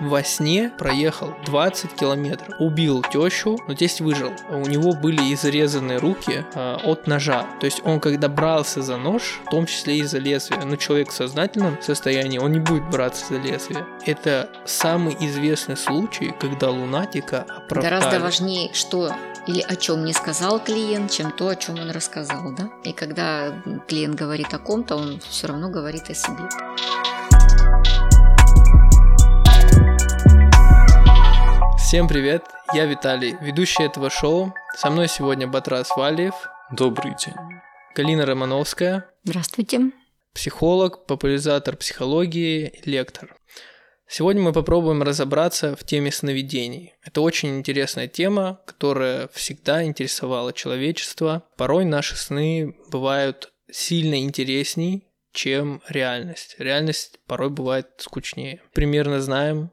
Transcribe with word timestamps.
во 0.00 0.22
сне 0.22 0.72
проехал 0.78 1.34
20 1.46 1.94
километров, 1.94 2.48
убил 2.58 3.02
тещу, 3.02 3.58
но 3.66 3.74
тесть 3.74 4.00
выжил. 4.00 4.32
У 4.50 4.66
него 4.66 4.92
были 4.92 5.32
изрезаны 5.34 5.98
руки 5.98 6.44
э, 6.54 6.76
от 6.84 7.06
ножа. 7.06 7.46
То 7.60 7.66
есть 7.66 7.82
он, 7.84 8.00
когда 8.00 8.28
брался 8.28 8.82
за 8.82 8.96
нож, 8.96 9.40
в 9.46 9.50
том 9.50 9.66
числе 9.66 9.98
и 9.98 10.02
за 10.02 10.18
лезвие, 10.18 10.64
но 10.64 10.76
человек 10.76 11.10
в 11.10 11.14
сознательном 11.14 11.80
состоянии, 11.80 12.38
он 12.38 12.52
не 12.52 12.60
будет 12.60 12.88
браться 12.90 13.26
за 13.26 13.40
лезвие. 13.40 13.86
Это 14.04 14.50
самый 14.64 15.16
известный 15.20 15.76
случай, 15.76 16.34
когда 16.38 16.70
лунатика 16.70 17.42
оправдали. 17.42 17.94
Гораздо 17.94 18.20
важнее, 18.20 18.72
что 18.72 19.10
или 19.46 19.60
о 19.60 19.76
чем 19.76 20.04
не 20.04 20.12
сказал 20.12 20.58
клиент, 20.58 21.10
чем 21.10 21.30
то, 21.30 21.48
о 21.48 21.56
чем 21.56 21.78
он 21.78 21.90
рассказал, 21.90 22.54
да? 22.56 22.70
И 22.82 22.92
когда 22.92 23.52
клиент 23.86 24.14
говорит 24.14 24.52
о 24.54 24.58
ком-то, 24.58 24.96
он 24.96 25.20
все 25.20 25.48
равно 25.48 25.68
говорит 25.68 26.08
о 26.08 26.14
себе. 26.14 26.48
Всем 31.94 32.08
привет, 32.08 32.42
я 32.74 32.86
Виталий, 32.86 33.36
ведущий 33.40 33.84
этого 33.84 34.10
шоу. 34.10 34.52
Со 34.76 34.90
мной 34.90 35.06
сегодня 35.06 35.46
Батрас 35.46 35.96
Валиев. 35.96 36.34
Добрый 36.72 37.12
день. 37.24 37.36
Галина 37.94 38.26
Романовская. 38.26 39.08
Здравствуйте. 39.22 39.92
Психолог, 40.32 41.06
популяризатор 41.06 41.76
психологии, 41.76 42.80
лектор. 42.84 43.36
Сегодня 44.08 44.42
мы 44.42 44.52
попробуем 44.52 45.04
разобраться 45.04 45.76
в 45.76 45.84
теме 45.84 46.10
сновидений. 46.10 46.94
Это 47.00 47.20
очень 47.20 47.58
интересная 47.58 48.08
тема, 48.08 48.58
которая 48.66 49.28
всегда 49.28 49.84
интересовала 49.84 50.52
человечество. 50.52 51.44
Порой 51.56 51.84
наши 51.84 52.16
сны 52.16 52.74
бывают 52.90 53.52
сильно 53.70 54.20
интересней, 54.20 55.06
чем 55.30 55.80
реальность. 55.88 56.56
Реальность 56.58 57.20
порой 57.28 57.50
бывает 57.50 57.86
скучнее. 57.98 58.62
Примерно 58.72 59.20
знаем, 59.20 59.70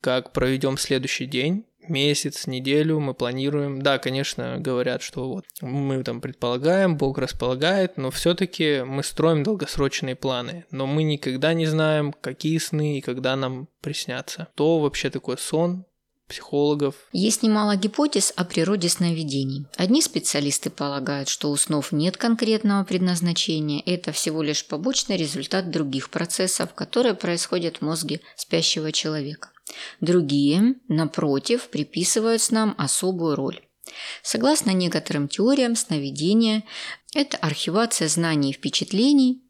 как 0.00 0.32
проведем 0.32 0.76
следующий 0.78 1.26
день, 1.26 1.66
месяц, 1.88 2.46
неделю 2.46 3.00
мы 3.00 3.14
планируем. 3.14 3.82
Да, 3.82 3.98
конечно, 3.98 4.58
говорят, 4.58 5.02
что 5.02 5.28
вот 5.28 5.44
мы 5.60 6.02
там 6.04 6.20
предполагаем, 6.20 6.96
Бог 6.96 7.18
располагает, 7.18 7.96
но 7.96 8.10
все-таки 8.10 8.82
мы 8.82 9.02
строим 9.02 9.42
долгосрочные 9.42 10.16
планы. 10.16 10.64
Но 10.70 10.86
мы 10.86 11.02
никогда 11.02 11.52
не 11.52 11.66
знаем, 11.66 12.12
какие 12.12 12.58
сны 12.58 12.98
и 12.98 13.00
когда 13.00 13.36
нам 13.36 13.68
приснятся. 13.80 14.48
То 14.54 14.78
вообще 14.78 15.10
такой 15.10 15.36
сон, 15.38 15.84
психологов. 16.30 16.94
Есть 17.12 17.42
немало 17.42 17.76
гипотез 17.76 18.32
о 18.36 18.44
природе 18.44 18.88
сновидений. 18.88 19.66
Одни 19.76 20.00
специалисты 20.00 20.70
полагают, 20.70 21.28
что 21.28 21.50
у 21.50 21.56
снов 21.56 21.90
нет 21.90 22.16
конкретного 22.16 22.84
предназначения, 22.84 23.82
это 23.84 24.12
всего 24.12 24.40
лишь 24.42 24.64
побочный 24.64 25.16
результат 25.16 25.70
других 25.70 26.08
процессов, 26.08 26.72
которые 26.74 27.14
происходят 27.14 27.78
в 27.78 27.82
мозге 27.82 28.20
спящего 28.36 28.92
человека. 28.92 29.50
Другие, 30.00 30.74
напротив, 30.88 31.68
приписывают 31.68 32.42
нам 32.50 32.74
особую 32.78 33.36
роль. 33.36 33.60
Согласно 34.22 34.70
некоторым 34.70 35.28
теориям, 35.28 35.76
сновидения– 35.76 36.64
это 37.14 37.36
архивация 37.38 38.08
знаний 38.08 38.50
и 38.50 38.52
впечатлений, 38.52 39.42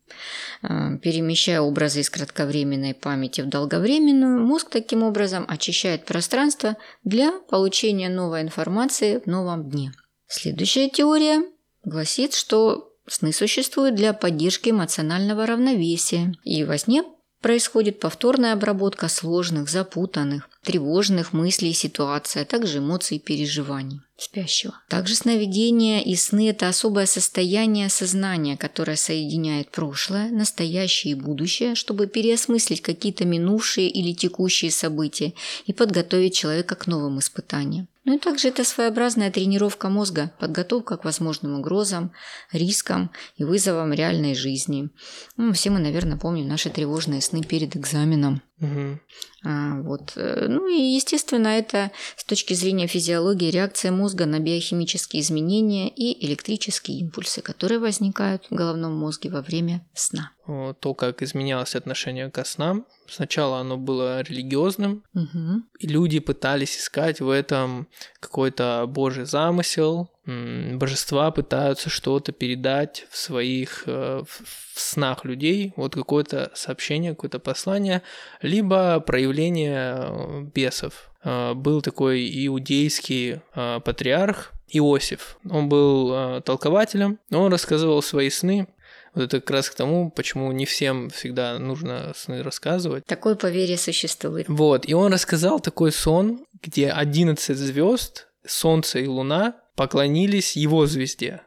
э, 0.62 0.98
Перемещая 1.02 1.60
образы 1.60 2.00
из 2.00 2.10
кратковременной 2.10 2.94
памяти 2.94 3.42
в 3.42 3.48
долговременную, 3.48 4.44
мозг 4.44 4.70
таким 4.70 5.02
образом 5.02 5.44
очищает 5.48 6.04
пространство 6.04 6.76
для 7.04 7.32
получения 7.48 8.08
новой 8.08 8.42
информации 8.42 9.18
в 9.18 9.26
новом 9.26 9.70
дне. 9.70 9.92
Следующая 10.26 10.88
теория 10.88 11.42
гласит, 11.84 12.34
что 12.34 12.92
сны 13.06 13.32
существуют 13.32 13.94
для 13.94 14.12
поддержки 14.12 14.70
эмоционального 14.70 15.46
равновесия, 15.46 16.32
и 16.44 16.64
во 16.64 16.78
сне 16.78 17.04
Происходит 17.40 18.00
повторная 18.00 18.52
обработка 18.52 19.08
сложных, 19.08 19.70
запутанных, 19.70 20.48
тревожных 20.62 21.32
мыслей 21.32 21.70
и 21.70 21.74
ситуаций, 21.74 22.42
а 22.42 22.44
также 22.44 22.78
эмоций 22.78 23.16
и 23.16 23.20
переживаний 23.20 24.02
спящего. 24.18 24.74
Также 24.88 25.14
сновидения 25.14 26.00
и 26.02 26.14
сны– 26.14 26.48
это 26.50 26.68
особое 26.68 27.06
состояние 27.06 27.88
сознания, 27.88 28.56
которое 28.56 28.96
соединяет 28.96 29.70
прошлое, 29.70 30.30
настоящее 30.30 31.12
и 31.12 31.14
будущее, 31.14 31.74
чтобы 31.74 32.06
переосмыслить 32.06 32.82
какие-то 32.82 33.24
минувшие 33.24 33.88
или 33.88 34.12
текущие 34.12 34.70
события 34.70 35.32
и 35.66 35.72
подготовить 35.72 36.34
человека 36.34 36.74
к 36.74 36.86
новым 36.86 37.18
испытаниям. 37.18 37.88
Ну 38.10 38.16
и 38.16 38.18
также 38.18 38.48
это 38.48 38.64
своеобразная 38.64 39.30
тренировка 39.30 39.88
мозга, 39.88 40.32
подготовка 40.40 40.96
к 40.96 41.04
возможным 41.04 41.60
угрозам, 41.60 42.10
рискам 42.50 43.12
и 43.36 43.44
вызовам 43.44 43.92
реальной 43.92 44.34
жизни. 44.34 44.90
Ну, 45.36 45.52
все 45.52 45.70
мы, 45.70 45.78
наверное, 45.78 46.18
помним 46.18 46.48
наши 46.48 46.70
тревожные 46.70 47.20
сны 47.20 47.44
перед 47.44 47.76
экзаменом. 47.76 48.42
Угу. 48.60 49.00
А, 49.44 49.80
вот. 49.82 50.12
Э, 50.16 50.46
ну 50.48 50.68
и, 50.68 50.80
естественно, 50.94 51.48
это 51.48 51.90
с 52.16 52.24
точки 52.24 52.54
зрения 52.54 52.86
физиологии 52.86 53.50
реакция 53.50 53.90
мозга 53.90 54.26
на 54.26 54.38
биохимические 54.38 55.22
изменения 55.22 55.88
и 55.88 56.26
электрические 56.26 56.98
импульсы, 56.98 57.40
которые 57.40 57.78
возникают 57.78 58.46
в 58.50 58.54
головном 58.54 58.94
мозге 58.94 59.30
во 59.30 59.40
время 59.40 59.86
сна. 59.94 60.32
То, 60.80 60.94
как 60.94 61.22
изменялось 61.22 61.74
отношение 61.74 62.30
к 62.30 62.44
снам. 62.44 62.84
Сначала 63.08 63.58
оно 63.58 63.76
было 63.76 64.20
религиозным, 64.20 65.04
угу. 65.14 65.62
и 65.78 65.86
люди 65.86 66.20
пытались 66.20 66.76
искать 66.76 67.20
в 67.20 67.28
этом 67.28 67.88
какой-то 68.20 68.84
божий 68.88 69.24
замысел, 69.24 70.10
божества 70.26 71.30
пытаются 71.30 71.88
что-то 71.88 72.32
передать 72.32 73.06
в 73.10 73.16
своих 73.16 73.84
э, 73.86 74.22
в 74.26 74.80
снах 74.80 75.24
людей, 75.24 75.72
вот 75.76 75.94
какое-то 75.94 76.50
сообщение, 76.54 77.12
какое-то 77.12 77.38
послание, 77.38 78.02
либо 78.42 79.00
проявление 79.00 79.94
э, 79.96 80.42
бесов. 80.54 81.10
Э, 81.24 81.54
был 81.54 81.82
такой 81.82 82.28
иудейский 82.46 83.40
патриарх 83.54 84.52
Иосиф. 84.68 85.38
Он 85.48 85.68
был 85.68 86.40
толкователем, 86.42 87.18
он 87.32 87.50
рассказывал 87.50 88.02
свои 88.02 88.30
сны, 88.30 88.68
вот 89.14 89.24
это 89.24 89.40
как 89.40 89.50
раз 89.50 89.70
к 89.70 89.74
тому, 89.74 90.10
почему 90.12 90.52
не 90.52 90.66
всем 90.66 91.10
всегда 91.10 91.58
нужно 91.58 92.12
сны 92.14 92.44
рассказывать. 92.44 93.04
Такое 93.06 93.34
поверье 93.34 93.76
существует. 93.76 94.48
Вот, 94.48 94.88
и 94.88 94.94
он 94.94 95.12
рассказал 95.12 95.58
такой 95.58 95.90
сон, 95.90 96.46
где 96.62 96.90
11 96.90 97.56
звезд, 97.56 98.28
Солнце 98.46 99.00
и 99.00 99.06
Луна 99.06 99.56
поклонились 99.80 100.56
его 100.56 100.84
звезде, 100.84 101.40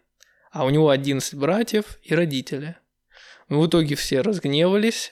а 0.51 0.65
у 0.65 0.71
него 0.71 0.89
11 0.89 1.35
братьев 1.35 1.99
и 2.01 2.15
родители. 2.15 2.77
В 3.47 3.67
итоге 3.67 3.93
все 3.93 4.21
разгневались, 4.21 5.11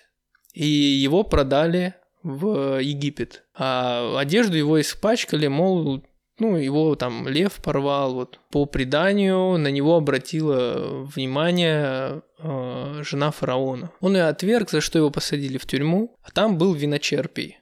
и 0.53 0.65
его 0.65 1.21
продали 1.21 1.93
в 2.23 2.79
Египет. 2.81 3.43
А 3.53 4.17
одежду 4.17 4.57
его 4.57 4.81
испачкали, 4.81 5.45
мол, 5.45 6.03
ну, 6.39 6.55
его 6.55 6.95
там 6.95 7.27
лев 7.27 7.61
порвал. 7.63 8.15
Вот. 8.15 8.39
По 8.49 8.65
преданию 8.65 9.55
на 9.59 9.67
него 9.67 9.97
обратила 9.97 11.03
внимание 11.03 12.23
э, 12.39 13.03
жена 13.03 13.29
фараона. 13.29 13.91
Он 13.99 14.15
ее 14.15 14.23
отверг, 14.23 14.71
за 14.71 14.81
что 14.81 14.97
его 14.97 15.11
посадили 15.11 15.59
в 15.59 15.67
тюрьму, 15.67 16.17
а 16.23 16.31
там 16.31 16.57
был 16.57 16.73
виночерпий 16.73 17.60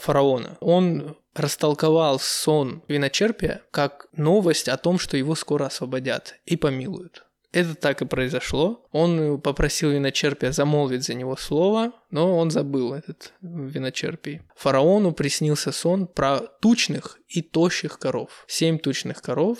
фараона. 0.00 0.56
Он 0.60 1.16
растолковал 1.34 2.18
сон 2.18 2.82
виночерпия 2.88 3.62
как 3.70 4.06
новость 4.12 4.68
о 4.68 4.76
том, 4.76 4.98
что 4.98 5.16
его 5.16 5.34
скоро 5.34 5.66
освободят 5.66 6.36
и 6.44 6.56
помилуют. 6.56 7.24
Это 7.52 7.74
так 7.74 8.00
и 8.02 8.06
произошло. 8.06 8.86
Он 8.92 9.40
попросил 9.40 9.90
виночерпия 9.90 10.52
замолвить 10.52 11.04
за 11.04 11.14
него 11.14 11.36
слово, 11.36 11.92
но 12.10 12.36
он 12.36 12.50
забыл 12.50 12.94
этот 12.94 13.32
виночерпий. 13.40 14.42
Фараону 14.54 15.12
приснился 15.12 15.72
сон 15.72 16.06
про 16.06 16.40
тучных 16.60 17.18
и 17.28 17.42
тощих 17.42 17.98
коров. 17.98 18.44
Семь 18.46 18.78
тучных 18.78 19.20
коров 19.20 19.58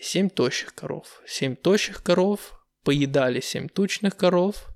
семь 0.00 0.30
тощих 0.30 0.74
коров. 0.74 1.22
Семь 1.26 1.56
тощих 1.56 2.02
коров 2.02 2.60
поедали 2.84 3.40
семь 3.40 3.68
тучных 3.68 4.16
коров 4.16 4.66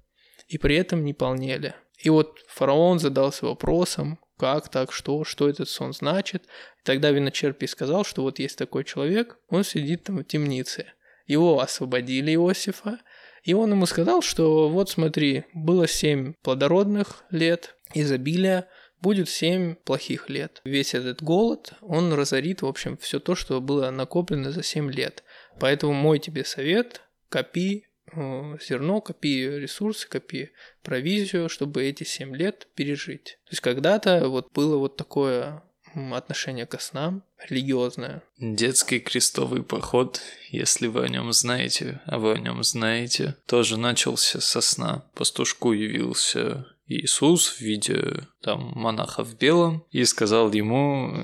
и 0.48 0.58
при 0.58 0.76
этом 0.76 1.04
не 1.04 1.14
полнели. 1.14 1.74
И 1.98 2.10
вот 2.10 2.38
фараон 2.48 2.98
задался 2.98 3.46
вопросом, 3.46 4.18
как 4.42 4.68
так, 4.68 4.92
что, 4.92 5.24
что 5.24 5.48
этот 5.48 5.68
сон 5.68 5.92
значит. 5.92 6.44
И 6.44 6.84
тогда 6.84 7.10
виночерпий 7.10 7.68
сказал, 7.68 8.04
что 8.04 8.22
вот 8.22 8.38
есть 8.38 8.58
такой 8.58 8.84
человек, 8.84 9.38
он 9.48 9.64
сидит 9.64 10.04
там 10.04 10.18
в 10.18 10.24
темнице– 10.24 10.86
его 11.26 11.60
освободили 11.60 12.32
Иосифа, 12.32 12.98
и 13.42 13.54
он 13.54 13.72
ему 13.72 13.86
сказал, 13.86 14.22
что 14.22 14.68
вот 14.68 14.90
смотри, 14.90 15.44
было 15.52 15.88
семь 15.88 16.34
плодородных 16.42 17.24
лет, 17.30 17.76
изобилия, 17.94 18.68
будет 19.00 19.28
семь 19.28 19.74
плохих 19.74 20.28
лет. 20.28 20.60
Весь 20.64 20.94
этот 20.94 21.22
голод, 21.22 21.72
он 21.80 22.12
разорит, 22.12 22.62
в 22.62 22.66
общем, 22.66 22.96
все 22.96 23.18
то, 23.18 23.34
что 23.34 23.60
было 23.60 23.90
накоплено 23.90 24.52
за 24.52 24.62
семь 24.62 24.92
лет. 24.92 25.24
Поэтому 25.58 25.92
мой 25.92 26.20
тебе 26.20 26.44
совет, 26.44 27.02
копи 27.28 27.86
зерно, 28.14 29.00
копи 29.00 29.48
ресурсы, 29.48 30.08
копи 30.08 30.50
провизию, 30.82 31.48
чтобы 31.48 31.84
эти 31.84 32.04
семь 32.04 32.36
лет 32.36 32.68
пережить. 32.74 33.38
То 33.44 33.50
есть 33.52 33.60
когда-то 33.60 34.28
вот 34.28 34.52
было 34.52 34.76
вот 34.76 34.96
такое 34.96 35.62
отношение 35.94 36.66
к 36.66 36.80
снам 36.80 37.22
религиозное. 37.48 38.22
Детский 38.38 38.98
крестовый 38.98 39.62
поход, 39.62 40.20
если 40.50 40.86
вы 40.86 41.04
о 41.04 41.08
нем 41.08 41.32
знаете, 41.32 42.00
а 42.06 42.18
вы 42.18 42.32
о 42.32 42.38
нем 42.38 42.62
знаете, 42.62 43.36
тоже 43.46 43.76
начался 43.76 44.40
со 44.40 44.60
сна. 44.60 45.04
Пастушку 45.14 45.72
явился 45.72 46.66
Иисус 46.86 47.48
в 47.48 47.60
виде 47.60 48.26
там 48.42 48.72
монаха 48.74 49.24
в 49.24 49.36
белом 49.36 49.84
и 49.90 50.04
сказал 50.04 50.52
ему 50.52 51.14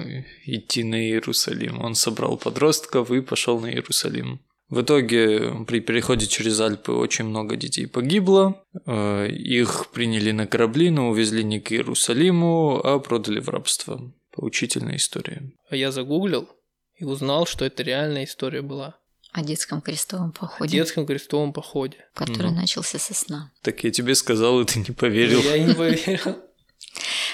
идти 0.45 0.85
на 0.85 0.97
Иерусалим. 0.97 1.81
Он 1.81 1.95
собрал 1.95 2.37
подростков 2.37 3.11
и 3.11 3.21
пошел 3.21 3.61
на 3.61 3.67
Иерусалим. 3.71 4.41
В 4.69 4.83
итоге 4.83 5.65
при 5.67 5.81
переходе 5.81 6.27
через 6.27 6.61
Альпы 6.61 6.93
очень 6.93 7.25
много 7.25 7.57
детей 7.57 7.87
погибло. 7.87 8.63
Э, 8.87 9.27
их 9.29 9.91
приняли 9.93 10.31
на 10.31 10.47
корабли, 10.47 10.91
но 10.91 11.09
увезли 11.09 11.43
не 11.43 11.59
к 11.61 11.73
Иерусалиму, 11.73 12.81
а 12.85 12.99
продали 12.99 13.41
в 13.41 13.49
рабство. 13.49 14.13
Поучительная 14.35 14.97
история. 14.97 15.51
А 15.71 15.77
я 15.77 15.91
загуглил 15.91 16.49
и 16.97 17.05
узнал, 17.05 17.47
что 17.47 17.65
это 17.65 17.83
реальная 17.83 18.25
история 18.25 18.61
была. 18.61 18.97
О 19.33 19.43
детском 19.43 19.81
крестовом 19.81 20.31
О 20.31 20.41
походе, 20.41 20.73
детском 20.73 21.07
крестовом 21.07 21.53
походе. 21.53 21.97
который 22.15 22.49
Мгм. 22.49 22.57
начался 22.61 22.99
со 22.99 23.15
сна. 23.15 23.53
Так 23.63 23.85
я 23.85 23.91
тебе 23.91 24.15
сказал, 24.15 24.61
и 24.61 24.65
ты 24.67 24.81
не 24.81 24.95
поверил. 24.95 25.41
Я 25.41 25.59
не 25.59 25.75
поверил. 25.75 26.37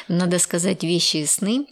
Надо 0.08 0.38
сказать, 0.38 0.82
вещи 0.82 1.18
и 1.18 1.26
сны, 1.26 1.66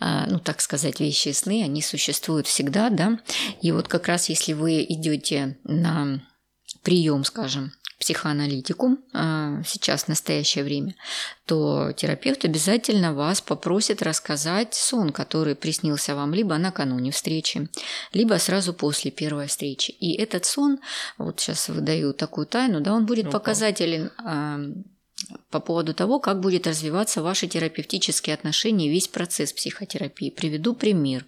а, 0.00 0.26
ну 0.26 0.38
так 0.38 0.60
сказать, 0.60 1.00
вещи 1.00 1.28
и 1.28 1.32
сны, 1.32 1.62
они 1.62 1.82
существуют 1.82 2.46
всегда, 2.46 2.90
да. 2.90 3.18
И 3.62 3.72
вот 3.72 3.88
как 3.88 4.08
раз 4.08 4.28
если 4.28 4.52
вы 4.52 4.84
идете 4.88 5.58
на 5.64 6.20
прием, 6.82 7.24
скажем, 7.24 7.72
психоаналитику 7.98 8.98
а, 9.12 9.62
сейчас, 9.66 10.04
в 10.04 10.08
настоящее 10.08 10.64
время, 10.64 10.94
то 11.46 11.92
терапевт 11.96 12.44
обязательно 12.44 13.12
вас 13.12 13.40
попросит 13.40 14.02
рассказать 14.02 14.74
сон, 14.74 15.10
который 15.10 15.56
приснился 15.56 16.14
вам 16.14 16.32
либо 16.32 16.56
накануне 16.58 17.10
встречи, 17.10 17.68
либо 18.12 18.34
сразу 18.34 18.72
после 18.72 19.10
первой 19.10 19.48
встречи. 19.48 19.90
И 19.90 20.14
этот 20.14 20.44
сон, 20.44 20.78
вот 21.18 21.40
сейчас 21.40 21.68
выдаю 21.68 22.12
такую 22.12 22.46
тайну, 22.46 22.80
да, 22.80 22.94
он 22.94 23.04
будет 23.06 23.30
показателен 23.30 24.12
а, 24.18 24.60
по 25.50 25.60
поводу 25.60 25.94
того, 25.94 26.20
как 26.20 26.40
будет 26.40 26.66
развиваться 26.66 27.22
ваши 27.22 27.46
терапевтические 27.46 28.34
отношения, 28.34 28.90
весь 28.90 29.08
процесс 29.08 29.52
психотерапии. 29.52 30.30
Приведу 30.30 30.74
пример. 30.74 31.26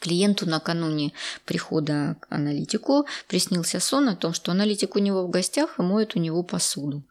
Клиенту 0.00 0.48
накануне 0.48 1.12
прихода 1.44 2.16
к 2.20 2.26
аналитику 2.32 3.06
приснился 3.28 3.80
сон 3.80 4.08
о 4.08 4.16
том, 4.16 4.32
что 4.32 4.52
аналитик 4.52 4.96
у 4.96 4.98
него 4.98 5.26
в 5.26 5.30
гостях 5.30 5.78
и 5.78 5.82
моет 5.82 6.16
у 6.16 6.20
него 6.20 6.42
посуду. 6.42 7.04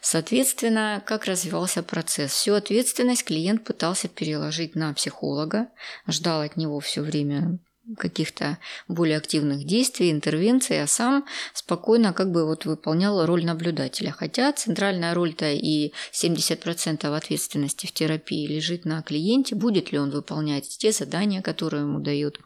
Соответственно, 0.00 1.02
как 1.04 1.24
развивался 1.24 1.82
процесс? 1.82 2.32
Всю 2.32 2.54
ответственность 2.54 3.24
клиент 3.24 3.64
пытался 3.64 4.08
переложить 4.08 4.76
на 4.76 4.94
психолога, 4.94 5.68
ждал 6.06 6.42
от 6.42 6.56
него 6.56 6.78
все 6.80 7.02
время 7.02 7.58
каких-то 7.96 8.58
более 8.86 9.16
активных 9.16 9.64
действий, 9.64 10.10
интервенций, 10.10 10.82
а 10.82 10.86
сам 10.86 11.24
спокойно 11.54 12.12
как 12.12 12.30
бы 12.30 12.44
вот 12.44 12.64
выполнял 12.64 13.24
роль 13.26 13.44
наблюдателя. 13.44 14.10
Хотя 14.10 14.52
центральная 14.52 15.14
роль-то 15.14 15.50
и 15.50 15.92
70% 16.12 17.06
ответственности 17.16 17.86
в 17.86 17.92
терапии 17.92 18.46
лежит 18.46 18.84
на 18.84 19.02
клиенте, 19.02 19.54
будет 19.54 19.92
ли 19.92 19.98
он 19.98 20.10
выполнять 20.10 20.68
те 20.78 20.92
задания, 20.92 21.42
которые 21.42 21.82
ему 21.82 22.00
дает 22.00 22.38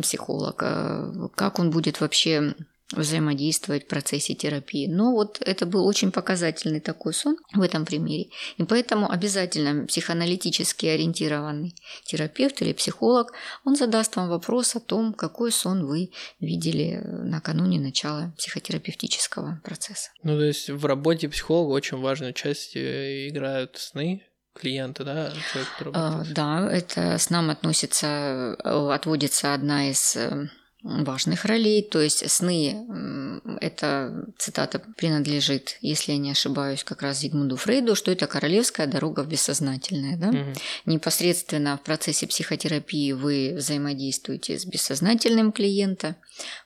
психолог, 0.00 0.62
э, 0.62 1.28
как 1.34 1.58
он 1.58 1.70
будет 1.70 2.00
вообще 2.00 2.54
взаимодействовать 2.92 3.84
в 3.84 3.88
процессе 3.88 4.34
терапии. 4.34 4.86
Но 4.86 5.12
вот 5.12 5.40
это 5.44 5.66
был 5.66 5.86
очень 5.86 6.12
показательный 6.12 6.80
такой 6.80 7.14
сон 7.14 7.36
в 7.54 7.60
этом 7.60 7.84
примере. 7.84 8.30
И 8.56 8.64
поэтому 8.64 9.10
обязательно 9.10 9.86
психоаналитически 9.86 10.86
ориентированный 10.86 11.74
терапевт 12.04 12.62
или 12.62 12.72
психолог, 12.72 13.32
он 13.64 13.76
задаст 13.76 14.16
вам 14.16 14.28
вопрос 14.28 14.76
о 14.76 14.80
том, 14.80 15.12
какой 15.12 15.52
сон 15.52 15.86
вы 15.86 16.10
видели 16.40 17.00
накануне 17.04 17.80
начала 17.80 18.34
психотерапевтического 18.38 19.60
процесса. 19.64 20.10
Ну, 20.22 20.36
то 20.36 20.44
есть 20.44 20.70
в 20.70 20.84
работе 20.86 21.28
психолога 21.28 21.72
очень 21.72 21.98
важную 21.98 22.32
часть 22.32 22.76
э, 22.76 23.28
играют 23.28 23.76
сны 23.78 24.22
клиента, 24.54 25.04
да, 25.04 25.32
человек, 25.52 25.94
А. 25.94 26.24
Да, 26.30 26.68
это 26.70 27.18
с 27.18 27.30
нам 27.30 27.50
относится, 27.50 28.56
э, 28.62 28.92
отводится 28.92 29.54
одна 29.54 29.90
из 29.90 30.16
э, 30.16 30.48
важных 30.82 31.44
ролей, 31.44 31.82
то 31.82 32.00
есть 32.00 32.28
сны, 32.30 32.70
м, 32.72 33.58
это 33.60 34.26
цитата 34.38 34.82
принадлежит, 34.96 35.78
если 35.80 36.12
я 36.12 36.18
не 36.18 36.30
ошибаюсь, 36.30 36.82
как 36.84 37.02
раз 37.02 37.20
Зигмунду 37.20 37.56
Фрейду, 37.56 37.94
что 37.94 38.10
это 38.10 38.26
королевская 38.26 38.86
дорога 38.86 39.20
в 39.20 39.28
бессознательное, 39.28 40.16
да? 40.16 40.32
Мгм. 40.32 40.54
Непосредственно 40.86 41.76
в 41.76 41.82
процессе 41.82 42.26
психотерапии 42.26 43.12
вы 43.12 43.54
взаимодействуете 43.56 44.58
с 44.58 44.66
бессознательным 44.66 45.52
клиента, 45.52 46.16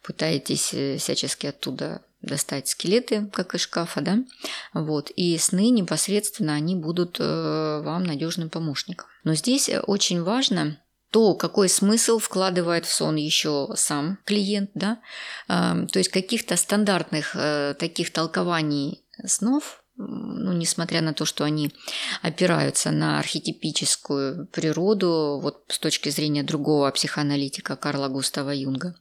пытаетесь 0.02 0.72
э, 0.72 0.96
всячески 0.96 1.46
оттуда 1.46 2.02
достать 2.22 2.68
скелеты, 2.68 3.28
как 3.32 3.54
из 3.54 3.60
шкафа, 3.60 4.00
да, 4.00 4.18
вот, 4.72 5.10
и 5.10 5.36
сны 5.38 5.70
непосредственно 5.70 6.54
они 6.54 6.74
будут 6.74 7.18
э, 7.20 7.80
вам 7.84 8.04
надежным 8.04 8.48
помощником. 8.48 9.06
Но 9.24 9.34
здесь 9.34 9.68
э, 9.68 9.80
очень 9.80 10.22
важно 10.22 10.78
то, 11.16 11.32
какой 11.32 11.70
смысл 11.70 12.18
вкладывает 12.18 12.84
в 12.84 12.92
сон 12.92 13.16
еще 13.16 13.68
сам 13.74 14.18
клиент, 14.26 14.70
да, 14.74 14.98
А, 15.48 15.86
то 15.86 15.98
есть 15.98 16.10
каких-то 16.10 16.56
стандартных 16.56 17.34
э, 17.34 17.74
таких 17.78 18.12
толкований 18.12 19.02
снов, 19.24 19.82
ну, 19.96 20.52
несмотря 20.52 21.00
на 21.00 21.14
то, 21.14 21.24
что 21.24 21.44
они 21.44 21.72
опираются 22.20 22.90
на 22.90 23.18
архетипическую 23.18 24.46
природу, 24.48 25.40
вот 25.42 25.64
с 25.68 25.78
точки 25.78 26.10
зрения 26.10 26.42
другого 26.42 26.90
психоаналитика 26.90 27.76
Карла 27.76 28.08
Густава 28.08 28.50
Юнга, 28.50 28.94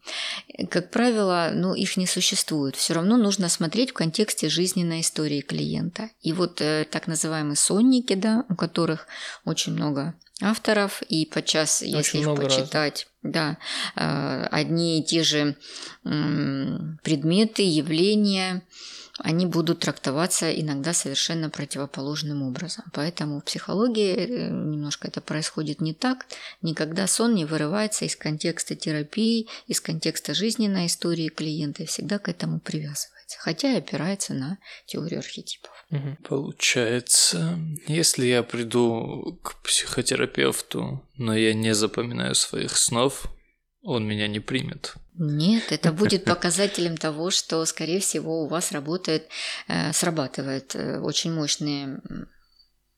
как 0.70 0.92
правило, 0.92 1.52
ну, 1.54 1.74
их 1.74 1.98
не 1.98 2.08
существует. 2.08 2.78
Все 2.78 2.94
равно 2.94 3.18
нужно 3.18 3.50
смотреть 3.50 3.90
в 3.90 3.94
контексте 3.94 4.48
жизненной 4.48 5.02
истории 5.02 5.42
клиента. 5.42 6.12
И 6.22 6.32
вот 6.32 6.62
э, 6.62 6.86
так 6.90 7.08
называемые 7.08 7.58
сонники, 7.58 8.14
да, 8.14 8.46
у 8.48 8.56
которых 8.56 9.08
очень 9.44 9.74
много 9.74 10.16
авторов, 10.42 11.02
и 11.04 11.26
подчас, 11.26 11.82
если 11.82 12.20
их 12.20 12.36
почитать, 12.36 13.08
да, 13.24 13.58
э, 13.96 14.48
одни 14.52 15.00
и 15.00 15.04
те 15.04 15.24
же 15.24 15.56
предметы, 16.04 17.64
явления, 17.64 18.62
они 19.20 19.46
будут 19.46 19.80
трактоваться 19.80 20.52
иногда 20.52 20.94
совершенно 20.94 21.50
противоположным 21.50 22.44
образом. 22.44 22.84
Поэтому 22.92 23.40
в 23.40 23.46
психологии 23.46 24.14
э, 24.14 24.50
немножко 24.50 25.08
это 25.08 25.22
происходит 25.22 25.80
не 25.80 25.94
так. 25.94 26.26
Никогда 26.62 27.08
сон 27.08 27.34
не 27.34 27.46
вырывается 27.46 28.04
из 28.04 28.16
контекста 28.16 28.76
терапии, 28.76 29.48
из 29.68 29.80
контекста 29.80 30.34
жизненной 30.34 30.88
истории 30.88 31.30
клиента 31.30 31.84
и 31.84 31.86
всегда 31.86 32.20
к 32.20 32.28
этому 32.28 32.60
привязывается. 32.60 33.15
Хотя 33.40 33.74
и 33.74 33.78
опирается 33.78 34.34
на 34.34 34.58
теорию 34.86 35.20
архетипов. 35.20 35.72
Получается, 36.28 37.60
если 37.88 38.26
я 38.26 38.44
приду 38.44 39.40
к 39.44 39.62
психотерапевту, 39.64 41.04
но 41.18 41.36
я 41.36 41.54
не 41.54 41.74
запоминаю 41.74 42.36
своих 42.36 42.78
снов, 42.78 43.28
он 43.82 44.08
меня 44.08 44.28
не 44.28 44.40
примет. 44.40 44.96
Нет, 45.14 45.72
это 45.72 45.92
будет 45.92 46.26
показателем 46.26 46.98
того, 46.98 47.30
что, 47.30 47.64
скорее 47.66 48.00
всего, 48.00 48.44
у 48.44 48.48
вас 48.48 48.72
работает, 48.72 49.28
э, 49.68 49.94
срабатывает 49.94 50.76
э, 50.76 51.00
очень 51.00 51.32
мощные 51.32 52.02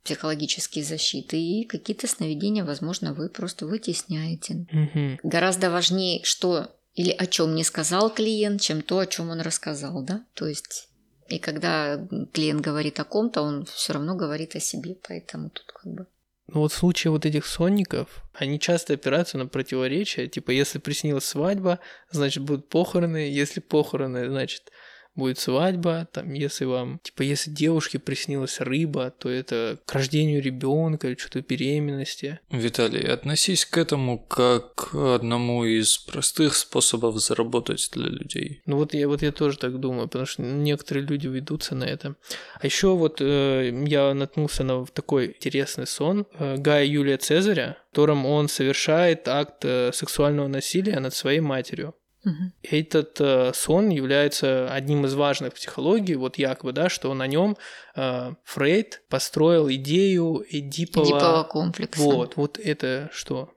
психологические 0.03 0.85
защиты, 0.85 1.37
и 1.37 1.65
какие-то 1.65 2.07
сновидения, 2.07 2.63
возможно, 2.63 3.13
вы 3.13 3.27
просто 3.27 3.67
вытесняете. 3.67 4.65
Мгм. 4.71 5.19
Гораздо 5.21 5.69
важнее, 5.69 6.23
что 6.23 6.71
или 6.97 7.11
о 7.11 7.27
чем 7.27 7.53
не 7.53 7.63
сказал 7.63 8.09
клиент, 8.09 8.59
чем 8.59 8.81
то, 8.81 8.97
о 8.97 9.05
чем 9.05 9.29
он 9.29 9.39
рассказал, 9.41 10.03
да? 10.03 10.25
То 10.33 10.47
есть, 10.47 10.89
и 11.29 11.37
когда 11.37 12.03
клиент 12.33 12.61
говорит 12.61 12.99
о 12.99 13.03
ком-то, 13.03 13.43
он 13.43 13.65
все 13.65 13.93
равно 13.93 14.15
говорит 14.15 14.55
о 14.55 14.59
себе, 14.59 14.97
поэтому 15.07 15.51
тут 15.51 15.71
как 15.71 15.93
бы... 15.93 16.07
Ну 16.47 16.61
вот 16.61 16.71
в 16.71 16.75
случае 16.75 17.11
вот 17.11 17.25
этих 17.25 17.45
сонников, 17.45 18.23
они 18.33 18.59
часто 18.59 18.93
опираются 18.93 19.37
на 19.37 19.45
противоречия. 19.45 20.27
Типа, 20.27 20.49
если 20.49 20.79
приснилась 20.79 21.25
свадьба, 21.25 21.79
значит, 22.09 22.41
будут 22.43 22.67
похороны. 22.67 23.17
Если 23.17 23.59
похороны, 23.59 24.27
значит, 24.27 24.71
будет 25.17 25.39
свадьба. 25.39 26.07
Там, 26.11 26.33
если 26.33 26.65
вам, 26.65 26.99
типа, 27.03 27.23
если 27.23 27.51
девушке 27.51 27.99
приснилась 27.99 28.61
рыба, 28.61 29.11
то 29.11 29.29
это 29.29 29.79
к 29.85 29.93
рождению 29.93 30.41
ребенка 30.41 31.07
или 31.07 31.17
что-то 31.17 31.41
беременности. 31.41 32.39
Виталий, 32.51 33.01
относись 33.01 33.65
к 33.65 33.77
этому 33.77 34.19
как 34.19 34.75
к 34.75 35.15
одному 35.15 35.65
из 35.65 35.97
простых 35.97 36.55
способов 36.55 37.17
заработать 37.17 37.89
для 37.93 38.07
людей. 38.07 38.61
Ну 38.65 38.77
вот 38.77 38.93
я, 38.93 39.07
вот 39.07 39.21
я 39.21 39.31
тоже 39.31 39.57
так 39.57 39.79
думаю, 39.79 40.07
потому 40.07 40.25
что 40.25 40.43
некоторые 40.43 41.05
люди 41.05 41.27
ведутся 41.27 41.75
на 41.75 41.83
это. 41.83 42.15
А 42.59 42.65
еще 42.65 42.95
вот 42.95 43.17
э, 43.19 43.71
я 43.87 44.13
наткнулся 44.13 44.63
на 44.63 44.85
такой 44.85 45.27
интересный 45.27 45.87
сон 45.87 46.27
э, 46.39 46.57
Гая 46.57 46.85
Юлия 46.85 47.17
Цезаря, 47.17 47.77
в 47.87 47.89
котором 47.89 48.25
он 48.25 48.47
совершает 48.47 49.27
акт 49.27 49.65
э, 49.65 49.91
сексуального 49.93 50.47
насилия 50.47 50.99
над 50.99 51.13
своей 51.13 51.39
матерью. 51.39 51.95
Мгм. 52.27 52.53
Этот 52.63 53.21
э, 53.21 53.51
сон 53.53 53.89
является 53.89 54.69
одним 54.71 55.05
из 55.05 55.13
важных 55.15 55.53
в 55.53 55.55
психологии, 55.55 56.15
вот 56.15 56.37
якобы, 56.37 56.73
да, 56.73 56.89
что 56.89 57.13
на 57.13 57.25
нем 57.27 57.57
э, 57.95 58.33
Фрейд 58.43 59.01
построил 59.09 59.69
идею 59.71 60.43
Эдипова. 60.49 61.05
Эдипового 61.05 61.43
комплекса. 61.43 62.01
Вот, 62.01 62.35
вот 62.35 62.59
это 62.59 63.09
что? 63.13 63.53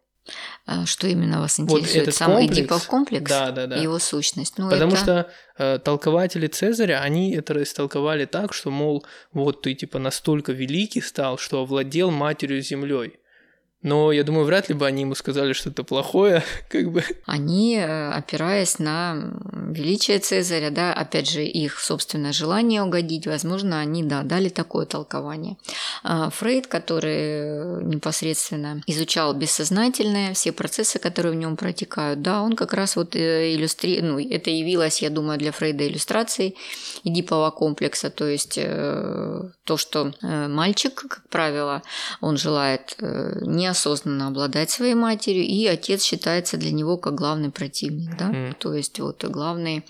А 0.66 0.86
Что 0.86 1.08
именно 1.08 1.40
вас 1.40 1.58
Вот 1.58 1.80
интересует? 1.80 2.02
этот 2.02 2.14
Сам 2.14 2.32
комплекс. 2.32 2.58
Эдипов 2.58 2.86
комплекс? 2.86 3.28
Да, 3.28 3.50
да, 3.50 3.66
да. 3.66 3.76
Его 3.76 3.98
сущность. 3.98 4.58
Ну, 4.58 4.70
Потому 4.70 4.92
это- 4.92 5.00
что 5.02 5.30
э, 5.58 5.78
толкователи 5.80 6.46
Цезаря, 6.46 7.00
они 7.00 7.32
это 7.34 7.60
истолковали 7.60 8.26
так, 8.26 8.52
что, 8.52 8.70
мол, 8.70 9.04
вот 9.32 9.62
ты 9.62 9.74
типа 9.74 9.98
настолько 9.98 10.52
великий 10.52 11.00
стал, 11.00 11.36
что 11.38 11.62
овладел 11.62 12.10
матерью 12.12 12.62
землей. 12.62 13.18
Но 13.82 14.12
я 14.12 14.24
думаю, 14.24 14.44
вряд 14.44 14.68
ли 14.68 14.74
бы 14.74 14.86
они 14.86 15.02
ему 15.02 15.14
сказали 15.14 15.54
что-то 15.54 15.84
плохое, 15.84 16.42
как 16.68 16.92
бы. 16.92 17.02
Они, 17.24 17.76
э, 17.76 18.10
опираясь 18.10 18.78
на 18.78 19.32
величие 19.52 20.18
Цезаря, 20.18 20.70
да, 20.70 20.92
опять 20.92 21.30
же, 21.30 21.44
их 21.44 21.80
собственное 21.80 22.32
желание 22.32 22.82
угодить, 22.82 23.26
возможно, 23.26 23.80
они, 23.80 24.02
да, 24.02 24.22
дали 24.22 24.50
такое 24.50 24.84
толкование. 24.84 25.56
А 26.02 26.28
Фрейд, 26.28 26.66
который 26.66 27.16
э, 27.16 27.82
непосредственно 27.82 28.82
изучал 28.86 29.32
бессознательное, 29.32 30.34
все 30.34 30.52
процессы, 30.52 30.98
которые 30.98 31.32
в 31.32 31.36
нем 31.36 31.56
протекают, 31.56 32.20
да, 32.20 32.42
он 32.42 32.56
как 32.56 32.74
раз 32.74 32.96
вот 32.96 33.16
иллюстри... 33.16 34.02
ну, 34.02 34.18
это 34.18 34.50
явилось, 34.50 35.00
я 35.00 35.08
думаю, 35.08 35.38
для 35.38 35.52
Фрейда 35.52 35.86
иллюстрацией 35.86 36.54
Эдипова 37.04 37.50
комплекса, 37.50 38.10
то 38.10 38.26
есть 38.26 38.58
э, 38.58 39.50
то, 39.70 39.76
что 39.76 40.12
э, 40.22 40.48
мальчик, 40.48 40.94
как 41.08 41.22
правило, 41.28 41.82
он 42.20 42.36
желает 42.36 42.96
э, 42.98 43.38
неосознанно 43.42 44.26
обладать 44.26 44.70
своей 44.70 44.94
матерью, 44.94 45.44
и 45.44 45.64
отец 45.66 46.02
считается 46.02 46.56
для 46.56 46.72
него 46.72 46.96
как 46.96 47.14
главный 47.14 47.50
противник, 47.50 48.16
да, 48.18 48.26
Мгм. 48.26 48.54
то 48.58 48.74
есть 48.74 48.98
вот 48.98 49.24
главный 49.24 49.84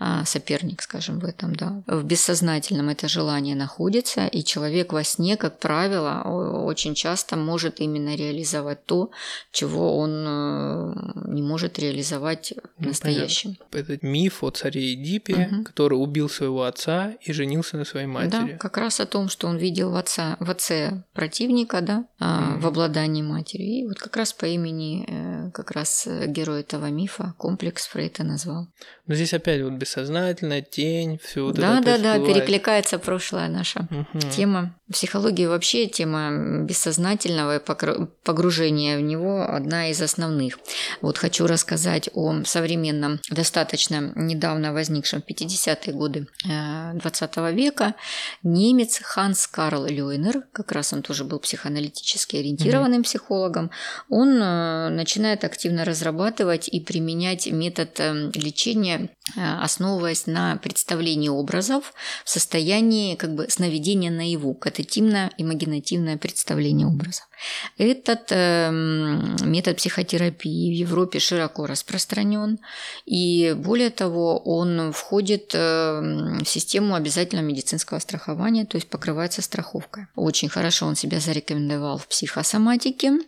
а, 0.00 0.24
соперник, 0.24 0.82
скажем, 0.82 1.20
в 1.20 1.24
этом, 1.24 1.54
да. 1.54 1.82
В 1.86 2.02
бессознательном 2.02 2.88
это 2.88 3.06
желание 3.08 3.54
находится, 3.54 4.26
и 4.26 4.42
человек 4.42 4.92
во 4.92 5.04
сне, 5.04 5.36
как 5.36 5.60
правило, 5.60 6.22
очень 6.66 6.94
часто 6.94 7.36
может 7.36 7.80
именно 7.80 8.16
реализовать 8.16 8.84
то, 8.84 9.10
чего 9.52 9.96
он 9.98 10.10
э, 10.26 10.94
не 11.26 11.42
может 11.42 11.78
реализовать 11.78 12.52
в 12.78 12.82
Ну, 12.82 12.88
настоящем. 12.88 13.56
Этот 13.70 14.02
миф 14.02 14.42
о 14.42 14.50
царе 14.50 14.94
Эдипе, 14.94 15.36
Мгм. 15.36 15.64
который 15.64 15.94
убил 15.94 16.28
своего 16.28 16.62
отца 16.64 17.12
и 17.28 17.32
женился 17.32 17.76
на 17.76 17.84
своей 17.84 18.06
матери. 18.06 18.52
Да, 18.52 18.58
как 18.58 18.76
раз 18.78 18.98
о 19.00 19.06
том, 19.06 19.19
что 19.28 19.48
он 19.48 19.56
видел 19.56 19.90
в, 19.90 19.96
отца, 19.96 20.36
в 20.40 20.50
отце 20.50 21.04
противника, 21.12 21.80
да, 21.80 22.06
а, 22.18 22.56
в 22.58 22.66
обладании 22.66 23.22
матерью. 23.22 23.68
И 23.68 23.86
вот 23.86 23.98
как 23.98 24.16
раз 24.16 24.32
по 24.32 24.46
имени 24.46 25.04
э, 25.06 25.50
как 25.52 25.70
раз 25.70 26.06
э, 26.06 26.26
герой 26.26 26.60
этого 26.60 26.86
мифа 26.86 27.34
комплекс 27.38 27.86
Фрейда 27.88 28.24
назвал. 28.24 28.68
Но 29.10 29.16
здесь 29.16 29.34
опять 29.34 29.60
вот 29.60 29.72
бессознательная 29.72 30.62
тень, 30.62 31.18
все 31.20 31.44
вот 31.44 31.56
да, 31.56 31.80
это 31.80 31.84
да, 31.84 31.98
да, 31.98 32.12
всплывает. 32.12 32.36
перекликается 32.36 32.96
прошлое 33.00 33.48
наша. 33.48 33.88
Мгм. 33.90 34.30
Тема 34.30 34.72
психологии 34.92 35.46
вообще, 35.46 35.86
тема 35.86 36.64
бессознательного 36.64 37.56
и 37.56 38.06
погружения 38.24 38.98
в 38.98 39.00
него 39.00 39.42
одна 39.42 39.90
из 39.90 40.00
основных. 40.02 40.58
Вот 41.00 41.18
хочу 41.18 41.46
рассказать 41.46 42.08
о 42.14 42.44
современном, 42.44 43.20
достаточно 43.30 44.12
недавно 44.16 44.72
возникшем 44.72 45.22
в 45.22 45.30
50-е 45.30 45.92
годы 45.92 46.26
э, 46.48 46.92
20 46.94 47.36
века 47.52 47.94
немец 48.42 49.00
Ханс 49.02 49.46
Карл 49.46 49.86
Лёйнер, 49.86 50.44
как 50.52 50.72
раз 50.72 50.92
он 50.92 51.02
тоже 51.02 51.24
был 51.24 51.38
психоаналитически 51.38 52.36
ориентированным 52.36 53.02
психологом, 53.02 53.70
он 54.08 54.40
э, 54.40 54.88
начинает 54.90 55.44
активно 55.44 55.84
разрабатывать 55.84 56.68
и 56.68 56.80
применять 56.80 57.46
метод 57.46 57.98
э, 58.00 58.30
лечения, 58.34 58.99
э, 59.36 59.60
основываясь 59.62 60.26
на 60.26 60.56
представлении 60.56 61.28
образов 61.28 61.94
в 62.24 62.30
состоянии 62.30 63.14
как 63.14 63.34
бы 63.34 63.48
сновидения 63.48 64.10
наяву, 64.10 64.54
катетимно-имагинативное 64.54 66.18
представление 66.18 66.86
образов. 66.86 67.29
Этот 67.78 68.30
эм, 68.30 69.36
метод 69.42 69.76
психотерапии 69.76 70.70
в 70.70 70.88
Европе 70.88 71.18
широко 71.18 71.66
распространен, 71.66 72.58
и 73.06 73.54
более 73.56 73.90
того, 73.90 74.38
он 74.38 74.92
входит 74.92 75.54
эм, 75.54 76.40
в 76.44 76.48
систему 76.48 76.94
обязательного 76.94 77.46
медицинского 77.46 77.98
страхования, 77.98 78.64
то 78.64 78.76
есть 78.76 78.88
покрывается 78.88 79.42
страховкой. 79.42 80.06
Очень 80.14 80.48
хорошо 80.48 80.86
он 80.86 80.96
себя 80.96 81.20
зарекомендовал 81.20 81.98
в 81.98 82.08
психосоматике 82.08 83.18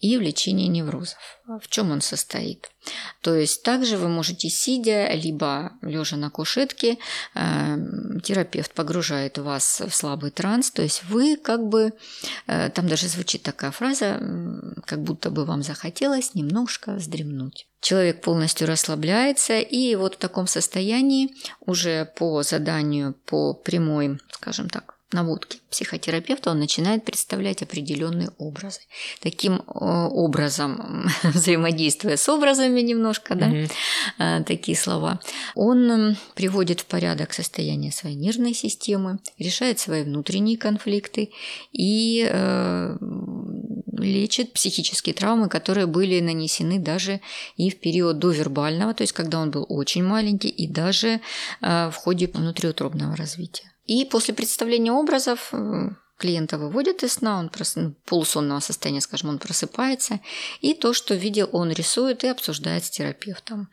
и 0.00 0.16
в 0.16 0.20
лечении 0.20 0.68
неврозов. 0.68 1.18
В 1.60 1.68
чем 1.68 1.90
он 1.90 2.00
состоит? 2.00 2.70
То 3.20 3.34
есть 3.34 3.62
также 3.62 3.96
вы 3.96 4.08
можете 4.08 4.48
сидя, 4.48 5.08
либо 5.12 5.72
лежа 5.82 6.16
на 6.16 6.30
кушетке, 6.30 6.98
э, 7.34 7.76
терапевт 8.24 8.72
погружает 8.72 9.38
вас 9.38 9.82
в 9.86 9.94
слабый 9.94 10.30
транс, 10.30 10.70
то 10.70 10.82
есть 10.82 11.04
вы 11.04 11.36
как 11.36 11.64
бы, 11.68 11.92
э, 12.46 12.70
там 12.70 12.88
даже 12.88 13.08
звучит 13.08 13.42
такая 13.62 13.70
фраза, 13.70 14.20
как 14.86 15.02
будто 15.02 15.30
бы 15.30 15.44
вам 15.44 15.62
захотелось 15.62 16.34
немножко 16.34 16.94
вздремнуть. 16.94 17.68
Человек 17.80 18.20
полностью 18.20 18.66
расслабляется, 18.66 19.58
и 19.60 19.94
вот 19.94 20.14
в 20.14 20.18
таком 20.18 20.48
состоянии 20.48 21.30
уже 21.60 22.06
по 22.16 22.42
заданию, 22.42 23.14
по 23.24 23.54
прямой, 23.54 24.18
скажем 24.32 24.68
так, 24.68 24.96
наводке 25.12 25.58
психотерапевта 25.70 26.50
он 26.50 26.58
начинает 26.58 27.04
представлять 27.04 27.62
определенные 27.62 28.30
образы. 28.38 28.80
Таким 29.20 29.54
э, 29.54 29.60
образом, 29.66 31.08
взаимодействуя 31.22 32.16
с 32.16 32.28
образами 32.28 32.80
немножко, 32.80 33.34
да, 33.34 33.46
Мгм. 33.46 33.68
э, 34.18 34.44
такие 34.44 34.76
слова, 34.76 35.20
он 35.54 36.16
приводит 36.34 36.80
в 36.80 36.86
порядок 36.86 37.32
состояние 37.32 37.92
своей 37.92 38.16
нервной 38.16 38.54
системы, 38.54 39.18
решает 39.38 39.78
свои 39.78 40.02
внутренние 40.02 40.58
конфликты 40.58 41.30
и 41.72 42.26
э, 42.30 42.96
лечит 43.98 44.52
психические 44.52 45.14
травмы, 45.14 45.48
которые 45.48 45.86
были 45.86 46.20
нанесены 46.20 46.78
даже 46.78 47.20
и 47.56 47.70
в 47.70 47.80
период 47.80 48.18
довербального, 48.18 48.94
то 48.94 49.02
есть 49.02 49.12
когда 49.12 49.40
он 49.40 49.50
был 49.50 49.66
очень 49.68 50.04
маленький, 50.04 50.48
и 50.48 50.66
даже 50.68 51.20
э, 51.60 51.90
в 51.90 51.94
ходе 51.94 52.26
внутриутробного 52.26 53.16
развития. 53.16 53.71
И 53.84 54.04
после 54.04 54.34
представления 54.34 54.92
образов 54.92 55.52
клиента 56.16 56.56
выводят 56.56 57.02
из 57.02 57.14
сна, 57.14 57.38
он 57.38 57.48
прос... 57.48 57.76
ну, 57.76 57.94
полусонного 58.04 58.60
состояния, 58.60 59.00
скажем, 59.00 59.30
он 59.30 59.38
просыпается, 59.38 60.20
и 60.60 60.72
то, 60.72 60.92
что 60.92 61.14
видел, 61.14 61.48
он 61.52 61.72
рисует 61.72 62.22
и 62.22 62.28
обсуждает 62.28 62.84
с 62.84 62.90
терапевтом. 62.90 63.68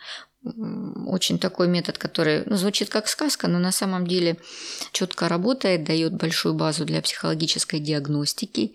Очень 1.06 1.38
такой 1.38 1.68
метод, 1.68 1.98
который 1.98 2.44
ну, 2.46 2.56
звучит 2.56 2.90
как 2.90 3.10
сказка, 3.10 3.50
но 3.50 3.60
на 3.60 3.74
самом 3.74 4.08
деле 4.08 4.38
четко 4.94 5.28
работает, 5.28 5.84
дает 5.84 6.14
большую 6.14 6.54
базу 6.54 6.86
для 6.86 7.02
психологической 7.02 7.82
диагностики 7.82 8.74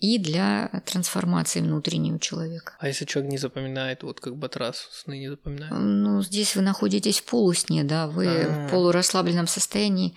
и 0.00 0.18
для 0.18 0.82
трансформации 0.84 1.60
внутренней 1.60 2.12
у 2.12 2.18
человека. 2.18 2.72
А 2.80 2.88
если 2.88 3.04
человек 3.04 3.30
не 3.30 3.38
запоминает, 3.38 4.02
вот 4.02 4.18
как 4.18 4.36
Батрас 4.36 4.88
сны 4.90 5.16
не 5.20 5.28
запоминает? 5.28 5.72
Ну, 5.72 6.20
здесь 6.20 6.56
вы 6.56 6.62
находитесь 6.62 7.20
в 7.20 7.24
полусне, 7.26 7.84
да, 7.84 8.08
вы 8.08 8.26
А. 8.26 8.66
в 8.66 8.70
полурасслабленном 8.72 9.46
состоянии. 9.46 10.16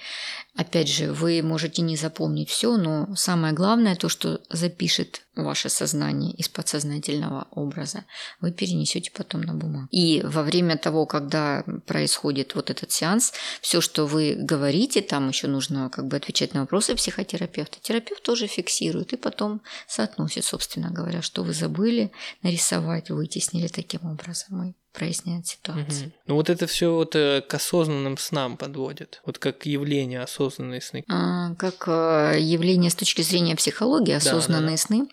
Опять 0.58 0.90
же, 0.90 1.14
вы 1.14 1.44
можете 1.44 1.84
не 1.84 1.96
запомнить 1.96 2.50
все, 2.50 2.78
но 2.78 3.16
самое 3.16 3.54
главное, 3.54 3.96
то, 3.96 4.10
что 4.10 4.42
запишет 4.50 5.22
ваше 5.36 5.70
сознание 5.70 6.34
из 6.34 6.50
подсознательного 6.50 7.48
образа, 7.52 8.06
вы 8.42 8.52
перенесете 8.52 9.12
потом 9.12 9.42
на 9.42 9.54
бумагу. 9.54 9.88
И 9.92 10.24
во 10.26 10.42
время 10.42 10.76
того, 10.76 11.06
когда 11.06 11.64
происходит 11.86 12.56
вот 12.56 12.72
этот 12.72 12.92
сеанс, 12.92 13.34
все, 13.62 13.82
что 13.82 14.08
вы 14.08 14.36
говорите, 14.36 15.02
там 15.02 15.30
еще 15.30 15.46
нужно 15.48 15.92
как 15.92 16.08
бы 16.08 16.18
отвечать 16.18 16.56
на 16.56 16.62
вопросы 16.62 16.96
психотерапевта. 16.96 17.78
Терапевт 17.80 18.24
тоже 18.24 18.48
фиксирует 18.48 19.14
и 19.14 19.18
потом 19.18 19.62
соотносит, 19.88 20.44
собственно 20.44 20.90
говоря, 20.90 21.22
что 21.22 21.44
вы 21.44 21.54
забыли 21.54 22.12
нарисовать, 22.42 23.12
вытеснили 23.12 23.68
таким 23.68 24.06
образом 24.06 24.64
и 24.64 24.74
проясняет 24.98 25.46
ситуацию. 25.46 26.08
Мгм. 26.08 26.14
Ну 26.26 26.36
вот 26.36 26.50
это 26.50 26.66
все 26.66 26.92
вот 26.92 27.16
э, 27.16 27.42
к 27.48 27.54
осознанным 27.54 28.18
снам 28.18 28.58
подводит. 28.58 29.22
Вот 29.26 29.38
как 29.38 29.66
явление 29.68 30.22
осознанные 30.22 30.82
сны. 30.82 31.04
А, 31.08 31.54
Как 31.56 31.88
э, 31.88 32.38
явление 32.40 32.90
с 32.90 32.96
точки 32.96 33.22
зрения 33.22 33.56
психологии, 33.56 34.14
да, 34.14 34.18
осознанные 34.18 34.78
да. 34.78 34.78
сны. 34.78 35.08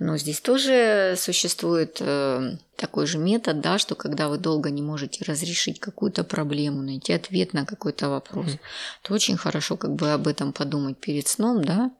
Но 0.00 0.18
здесь 0.18 0.40
тоже 0.40 1.14
существует 1.16 1.98
э, 2.00 2.56
такой 2.78 3.06
же 3.06 3.18
метод, 3.18 3.60
да, 3.60 3.78
что 3.78 3.94
когда 3.94 4.28
вы 4.28 4.38
долго 4.38 4.70
не 4.70 4.82
можете 4.82 5.24
разрешить 5.24 5.80
какую-то 5.80 6.24
проблему, 6.24 6.82
найти 6.82 7.12
ответ 7.12 7.52
на 7.52 7.66
какой-то 7.66 8.08
вопрос, 8.08 8.46
Мгм. 8.46 8.58
то 9.02 9.14
очень 9.14 9.36
хорошо 9.36 9.76
как 9.76 9.94
бы 9.94 10.12
об 10.12 10.28
этом 10.28 10.52
подумать 10.52 10.96
перед 10.98 11.26
сном, 11.26 11.64
да, 11.64 11.90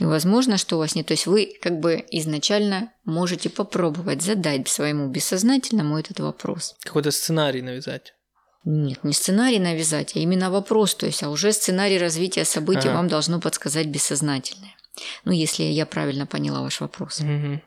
и 0.00 0.04
возможно, 0.04 0.56
что 0.56 0.76
у 0.76 0.78
вас 0.78 0.94
нет, 0.94 1.06
то 1.06 1.12
есть 1.12 1.26
вы 1.26 1.58
как 1.60 1.80
бы 1.80 2.04
изначально 2.12 2.92
можете 3.04 3.50
попробовать 3.50 4.22
задать 4.22 4.68
своему 4.68 5.08
бессознательному 5.08 5.98
этот 5.98 6.20
вопрос. 6.20 6.76
Какой-то 6.84 7.10
сценарий 7.10 7.62
навязать. 7.62 8.14
Нет, 8.64 9.02
не 9.04 9.12
сценарий 9.12 9.58
навязать, 9.58 10.14
а 10.16 10.18
именно 10.18 10.50
вопрос. 10.50 10.94
То 10.94 11.06
есть, 11.06 11.22
а 11.22 11.30
уже 11.30 11.52
сценарий 11.52 11.98
развития 11.98 12.44
событий 12.44 12.88
Ага. 12.88 12.96
вам 12.98 13.08
должно 13.08 13.40
подсказать 13.40 13.86
бессознательное. 13.86 14.74
Ну, 15.24 15.32
если 15.32 15.62
я 15.62 15.86
правильно 15.86 16.26
поняла 16.26 16.60
ваш 16.60 16.80
вопрос. 16.80 17.20
Мгм. 17.20 17.62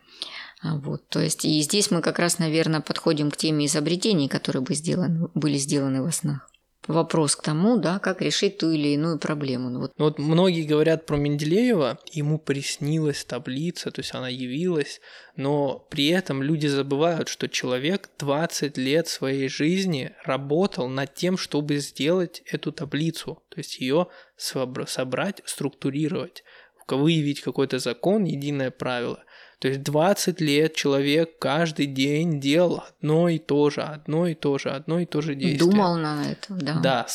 А 0.63 0.75
Вот, 0.75 1.07
то 1.09 1.19
есть, 1.19 1.43
и 1.43 1.59
здесь 1.61 1.89
мы 1.89 2.01
как 2.01 2.19
раз, 2.19 2.37
наверное, 2.37 2.81
подходим 2.81 3.31
к 3.31 3.37
теме 3.37 3.65
изобретений, 3.65 4.29
которые 4.29 4.61
бы 4.61 4.75
сделаны, 4.75 5.27
были 5.33 5.57
сделаны 5.57 6.03
во 6.03 6.11
снах. 6.11 6.47
вопрос 6.87 7.35
к 7.35 7.41
тому, 7.41 7.77
да, 7.77 7.97
как 7.97 8.21
решить 8.21 8.59
ту 8.59 8.69
или 8.69 8.89
иную 8.89 9.17
проблему. 9.17 9.69
Ну, 9.69 9.79
вот. 9.79 9.93
Ну, 9.97 10.05
вот 10.05 10.19
многие 10.19 10.63
говорят 10.63 11.07
про 11.07 11.17
Менделеева, 11.17 11.97
ему 12.11 12.37
приснилась 12.37 13.23
таблица, 13.25 13.89
то 13.89 14.01
есть 14.01 14.13
она 14.13 14.29
явилась, 14.29 15.01
но 15.35 15.79
при 15.89 16.07
этом 16.07 16.43
люди 16.43 16.67
забывают, 16.67 17.27
что 17.27 17.49
человек 17.49 18.09
20 18.19 18.77
лет 18.77 19.07
своей 19.07 19.47
жизни 19.47 20.13
работал 20.23 20.87
над 20.87 21.13
тем, 21.15 21.37
чтобы 21.37 21.77
сделать 21.77 22.43
эту 22.45 22.71
таблицу, 22.71 23.41
то 23.49 23.57
есть 23.57 23.79
ее 23.79 24.07
собрать, 24.37 25.41
структурировать, 25.45 26.43
выявить 26.87 27.41
какой-то 27.41 27.79
закон, 27.79 28.25
единое 28.25 28.69
правило. 28.69 29.23
То 29.61 29.67
есть 29.67 29.83
20 29.83 30.41
лет 30.41 30.73
человек 30.73 31.37
каждый 31.37 31.85
день 31.85 32.39
делал 32.39 32.83
одно 32.89 33.29
и 33.29 33.37
то 33.37 33.69
же, 33.69 33.83
одно 33.83 34.25
и 34.25 34.33
то 34.33 34.57
же, 34.57 34.71
одно 34.71 34.99
и 34.99 35.05
то 35.05 35.21
же 35.21 35.35
действие. 35.35 35.71
Думал 35.71 35.97
на 35.97 36.31
это, 36.31 36.55
да. 36.55 36.79
Да, 36.79 37.07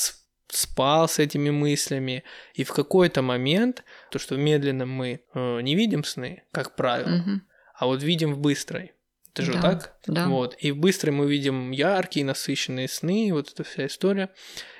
спал 0.47 1.09
с 1.09 1.19
этими 1.19 1.51
мыслями, 1.51 2.23
и 2.55 2.63
в 2.63 2.73
какой-то 2.73 3.21
момент, 3.21 3.83
то, 4.13 4.21
что 4.21 4.37
медленно 4.37 4.87
мы 4.87 5.23
э, 5.35 5.61
не 5.63 5.75
видим 5.75 6.05
сны, 6.05 6.45
как 6.53 6.77
правило, 6.77 7.17
угу. 7.17 7.41
а 7.75 7.87
вот 7.87 8.05
видим 8.05 8.33
в 8.33 8.39
быстрой. 8.39 8.93
Это 9.37 9.45
же 9.45 9.53
да, 9.53 9.61
так? 9.61 9.93
Да. 10.07 10.29
Вот. 10.29 10.57
И 10.61 10.71
в 10.71 10.79
быстрой 10.79 11.13
мы 11.13 11.27
видим 11.27 11.71
яркие, 11.71 12.25
насыщенные 12.25 12.89
сны, 12.89 13.29
вот 13.33 13.53
эта 13.53 13.65
вся 13.65 13.87
история. 13.87 14.31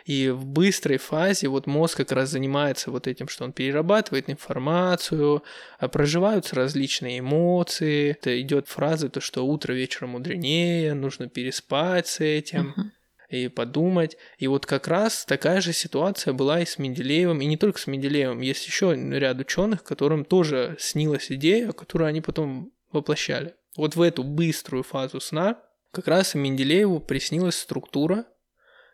И 0.07 0.31
в 0.31 0.47
быстрой 0.47 0.97
фазе 0.97 1.49
вот 1.49 1.67
мозг 1.67 1.99
как 1.99 2.13
раз 2.13 2.31
занимается 2.31 2.91
вот 2.91 3.07
этим, 3.07 3.29
что 3.29 3.45
он 3.45 3.53
перерабатывает 3.53 4.31
информацию, 4.31 5.43
а 5.79 5.89
проживаются 5.89 6.57
различные 6.57 7.19
эмоции. 7.19 8.13
Это 8.13 8.41
идет 8.41 8.67
фраза, 8.67 9.11
то, 9.11 9.21
что 9.21 9.47
утро 9.47 9.75
вечером 9.75 10.11
мудренее, 10.11 10.95
нужно 10.95 11.29
переспать 11.29 12.07
с 12.07 12.21
этим. 12.21 12.75
Uh-huh 12.77 12.85
и 13.29 13.49
подумать. 13.49 14.17
И 14.39 14.47
вот 14.47 14.67
как 14.67 14.87
раз 14.87 15.25
такая 15.25 15.61
же 15.61 15.73
ситуация 15.73 16.33
была 16.33 16.61
и 16.61 16.65
с 16.65 16.79
Менделеевым, 16.79 17.41
и 17.41 17.47
не 17.47 17.57
только 17.57 17.81
с 17.81 17.89
Менделеевым. 17.89 18.41
Есть 18.41 18.65
еще 18.69 18.95
ряд 18.95 19.41
ученых, 19.41 19.83
которым 19.83 20.25
тоже 20.25 20.77
снилась 20.79 21.33
идея, 21.33 21.73
которую 21.73 22.07
они 22.07 22.21
потом 22.21 22.71
воплощали. 22.93 23.55
Вот 23.77 23.97
в 23.97 24.03
эту 24.03 24.23
быструю 24.23 24.83
фазу 24.83 25.21
сна 25.21 25.59
как 25.93 26.09
раз 26.09 26.35
и 26.35 26.39
Менделееву 26.39 27.01
приснилась 27.01 27.59
структура, 27.59 28.27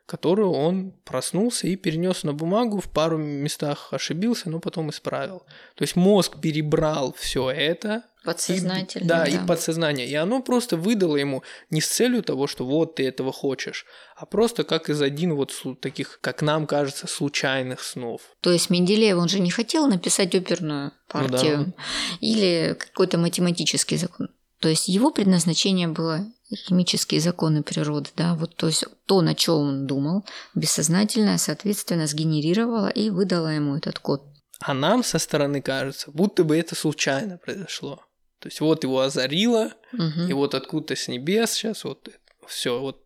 которую 0.07 0.51
он 0.51 0.93
проснулся 1.05 1.67
и 1.67 1.77
перенес 1.77 2.23
на 2.23 2.33
бумагу, 2.33 2.81
в 2.81 2.91
пару 2.91 3.19
местах 3.19 3.89
ошибился, 3.93 4.51
но 4.51 4.61
потом 4.61 4.91
исправил. 4.91 5.45
То 5.75 5.83
есть 5.83 5.97
мозг 5.97 6.41
перебрал 6.41 7.15
все 7.19 7.51
это. 7.51 8.05
Подсознательно. 8.25 9.05
И, 9.05 9.09
да, 9.09 9.25
да, 9.25 9.31
и 9.31 9.47
подсознание. 9.47 10.07
И 10.07 10.15
оно 10.15 10.43
просто 10.43 10.77
выдало 10.77 11.17
ему 11.17 11.43
не 11.71 11.81
с 11.81 11.89
целью 11.89 12.23
того, 12.23 12.47
что 12.47 12.65
вот 12.65 12.97
ты 12.97 13.07
этого 13.07 13.33
хочешь, 13.33 13.85
а 14.15 14.27
просто 14.27 14.65
как 14.65 14.91
из 14.91 15.01
один 15.03 15.35
вот 15.35 15.53
таких, 15.81 16.19
как 16.21 16.43
нам 16.43 16.67
кажется, 16.67 17.07
случайных 17.07 17.83
снов. 17.83 18.23
То 18.41 18.53
есть 18.53 18.71
Менделеев, 18.71 19.17
он 19.17 19.29
же 19.29 19.41
не 19.41 19.51
хотел 19.51 19.87
написать 19.87 20.35
оперную 20.35 20.93
партию 21.09 21.59
ну, 21.59 21.65
да. 21.65 21.73
или 22.21 22.77
какой-то 22.79 23.19
математический 23.19 23.97
закон. 23.97 24.29
То 24.63 24.69
есть 24.69 24.87
его 24.87 25.11
предназначение 25.11 25.89
было 25.89 26.25
химические 26.55 27.21
законы 27.21 27.65
природы, 27.65 28.11
да, 28.17 28.37
вот 28.37 28.55
то 28.55 28.69
есть 28.69 28.85
то, 29.07 29.21
на 29.21 29.35
чем 29.35 29.55
он 29.55 29.87
думал, 29.89 30.25
бессознательное, 30.55 31.37
соответственно, 31.39 32.07
сгенерировало 32.07 32.89
и 32.89 33.11
выдало 33.11 33.49
ему 33.49 33.77
этот 33.77 33.99
код. 33.99 34.23
А 34.61 34.73
нам 34.73 35.03
со 35.03 35.19
стороны 35.19 35.61
кажется, 35.63 36.13
будто 36.13 36.45
бы 36.45 36.57
это 36.57 36.77
случайно 36.77 37.39
произошло. 37.39 38.05
То 38.39 38.49
есть 38.49 38.61
вот 38.61 38.85
его 38.85 39.01
озарило, 39.01 39.73
угу. 39.93 40.29
и 40.29 40.33
вот 40.33 40.55
откуда-то 40.55 40.95
с 40.95 41.09
небес 41.09 41.51
сейчас 41.51 41.83
вот 41.83 42.09
все, 42.47 42.79
вот 42.81 43.03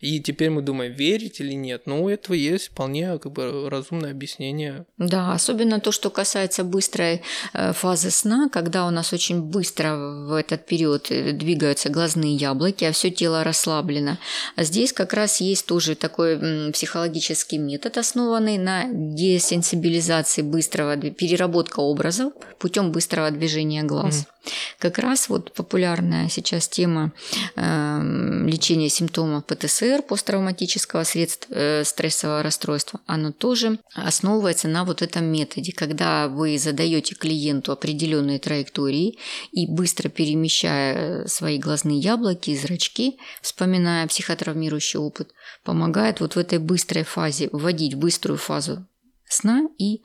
и 0.00 0.20
теперь 0.20 0.50
мы 0.50 0.62
думаем, 0.62 0.92
верить 0.92 1.40
или 1.40 1.52
нет. 1.52 1.82
Ну, 1.86 2.04
у 2.04 2.08
этого 2.08 2.34
есть 2.34 2.68
вполне 2.68 3.18
как 3.18 3.32
бы 3.32 3.68
разумное 3.70 4.10
объяснение. 4.10 4.86
Да, 4.98 5.32
особенно 5.32 5.80
то, 5.80 5.92
что 5.92 6.10
касается 6.10 6.64
быстрой 6.64 7.22
э, 7.52 7.72
фазы 7.72 8.10
сна, 8.10 8.48
когда 8.52 8.86
у 8.86 8.90
нас 8.90 9.12
очень 9.12 9.42
быстро 9.42 9.96
в 9.96 10.32
этот 10.34 10.66
период 10.66 11.10
э, 11.10 11.32
двигаются 11.32 11.88
глазные 11.88 12.34
яблоки, 12.34 12.84
а 12.84 12.92
все 12.92 13.10
тело 13.10 13.44
расслаблено. 13.44 14.18
А 14.56 14.64
здесь 14.64 14.92
как 14.92 15.12
раз 15.12 15.40
есть 15.40 15.66
тоже 15.66 15.94
такой 15.94 16.72
психологический 16.72 17.58
метод, 17.58 17.98
основанный 17.98 18.58
на 18.58 18.84
десенсибилизации 18.90 20.42
быстрого 20.42 20.96
переработка 20.96 21.80
образов 21.80 22.32
путем 22.58 22.92
быстрого 22.92 23.30
движения 23.30 23.82
глаз. 23.82 24.20
Mm-hmm. 24.20 24.35
Как 24.78 24.98
раз 24.98 25.28
вот 25.28 25.52
популярная 25.52 26.28
сейчас 26.28 26.68
тема 26.68 27.12
э, 27.56 28.42
лечения 28.46 28.88
симптомов 28.88 29.44
ПТСР, 29.46 30.02
посттравматического 30.02 31.04
средств, 31.04 31.46
э, 31.50 31.84
стрессового 31.84 32.42
расстройства, 32.42 33.00
оно 33.06 33.32
тоже 33.32 33.78
основывается 33.94 34.68
на 34.68 34.84
вот 34.84 35.02
этом 35.02 35.24
методе, 35.24 35.72
когда 35.72 36.28
вы 36.28 36.58
задаете 36.58 37.14
клиенту 37.14 37.72
определенные 37.72 38.38
траектории 38.38 39.18
и 39.52 39.66
быстро 39.66 40.08
перемещая 40.08 41.26
свои 41.26 41.58
глазные 41.58 41.98
яблоки 41.98 42.50
и 42.50 42.56
зрачки, 42.56 43.18
вспоминая 43.42 44.06
психотравмирующий 44.06 44.98
опыт, 44.98 45.32
помогает 45.64 46.20
вот 46.20 46.36
в 46.36 46.38
этой 46.38 46.58
быстрой 46.58 47.04
фазе 47.04 47.48
вводить 47.52 47.94
быструю 47.94 48.38
фазу 48.38 48.86
сна 49.28 49.68
и, 49.78 50.02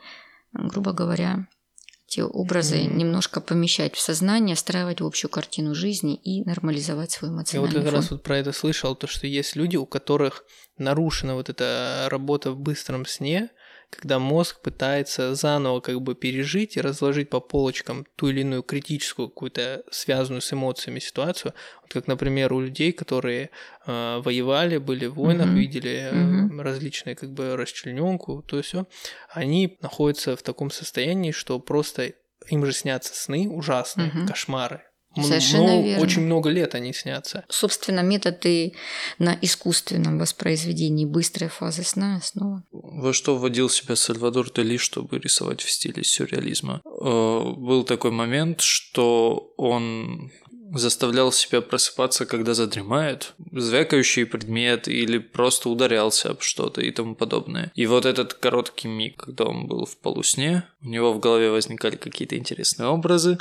грубо 0.54 0.94
говоря, 0.94 1.48
эти 2.12 2.20
образы 2.20 2.76
mm-hmm. 2.76 2.94
немножко 2.94 3.40
помещать 3.40 3.96
в 3.96 4.02
сознание, 4.02 4.56
встраивать 4.56 5.00
в 5.00 5.06
общую 5.06 5.32
картину 5.32 5.74
жизни 5.74 6.16
и 6.16 6.44
нормализовать 6.44 7.12
свой 7.12 7.32
эмоциональный 7.32 7.74
Я 7.74 7.80
вот 7.80 7.84
как 7.84 7.92
фон. 7.92 8.02
раз 8.02 8.12
вот 8.12 8.24
про 8.24 8.38
это 8.38 8.52
слышал, 8.52 8.96
то, 8.96 9.08
что 9.08 9.28
есть 9.28 9.56
люди, 9.56 9.78
у 9.78 9.86
которых 9.86 10.44
нарушена 10.78 11.36
вот 11.36 11.50
эта 11.50 12.08
работа 12.10 12.52
в 12.52 12.60
быстром 12.60 13.06
сне, 13.06 13.50
когда 13.92 14.20
мозг 14.20 14.62
пытается 14.62 15.36
заново 15.36 15.82
как 15.82 16.02
бы 16.02 16.16
пережить 16.16 16.78
и 16.78 16.82
разложить 16.82 17.30
по 17.30 17.40
полочкам 17.42 18.08
ту 18.16 18.30
или 18.30 18.42
иную 18.42 18.64
критическую 18.64 19.30
какую-то 19.30 19.84
связанную 19.92 20.42
с 20.42 20.52
эмоциями 20.52 21.00
ситуацию. 21.00 21.54
Вот 21.82 21.94
как, 21.94 22.08
например, 22.08 22.54
у 22.54 22.62
людей, 22.62 22.94
которые 22.94 23.50
э, 23.86 24.22
воевали, 24.24 24.78
были 24.78 25.06
в 25.06 25.16
войнах, 25.16 25.48
mm-hmm. 25.48 25.56
видели 25.56 25.92
э, 25.92 26.14
mm-hmm. 26.14 26.62
различные 26.62 27.16
как 27.16 27.32
бы 27.34 27.58
расчлененку, 27.58 28.44
то 28.48 28.58
есть 28.58 28.70
все, 28.70 28.88
они 29.30 29.78
находятся 29.82 30.38
в 30.38 30.42
таком 30.42 30.72
состоянии, 30.72 31.32
что 31.32 31.60
просто 31.60 32.14
им 32.48 32.66
же 32.66 32.72
снятся 32.72 33.14
сны 33.14 33.50
ужасные, 33.50 34.10
mm-hmm. 34.10 34.28
кошмары. 34.28 34.82
Совершенно 35.16 35.76
но 35.76 35.82
верно. 35.82 36.04
Очень 36.04 36.22
много 36.22 36.50
лет 36.50 36.76
они 36.76 36.94
снятся. 36.94 37.44
Собственно, 37.50 38.00
методы 38.02 38.74
на 39.20 39.38
искусственном 39.42 40.18
воспроизведении 40.18 41.06
быстрой 41.06 41.50
фазы 41.50 41.84
сна 41.84 42.22
снова. 42.24 42.64
Во 42.72 43.14
что 43.14 43.36
вводил 43.38 43.70
себя 43.70 43.96
Сальвадор 43.96 44.52
Дали, 44.52 44.78
чтобы 44.78 45.20
рисовать 45.20 45.62
в 45.62 45.70
стиле 45.70 46.04
сюрреализма? 46.04 46.82
Э, 46.86 47.54
был 47.58 47.84
такой 47.84 48.12
момент, 48.12 48.62
что 48.62 49.54
он 49.58 50.32
заставлял 50.74 51.32
себя 51.32 51.62
просыпаться, 51.62 52.26
когда 52.26 52.54
задремает, 52.54 53.34
звякающий 53.52 54.26
предмет 54.26 54.88
или 54.88 55.18
просто 55.18 55.70
ударялся 55.70 56.30
об 56.30 56.42
что-то 56.42 56.82
и 56.82 56.92
тому 56.92 57.16
подобное. 57.16 57.72
И 57.76 57.86
вот 57.86 58.06
этот 58.06 58.34
короткий 58.34 58.88
миг, 58.88 59.18
когда 59.18 59.46
он 59.46 59.68
был 59.68 59.86
в 59.86 59.98
полусне, 59.98 60.64
у 60.82 60.88
него 60.88 61.12
в 61.12 61.20
голове 61.20 61.52
возникали 61.52 61.96
какие-то 61.96 62.38
интересные 62.38 62.88
образы, 62.88 63.38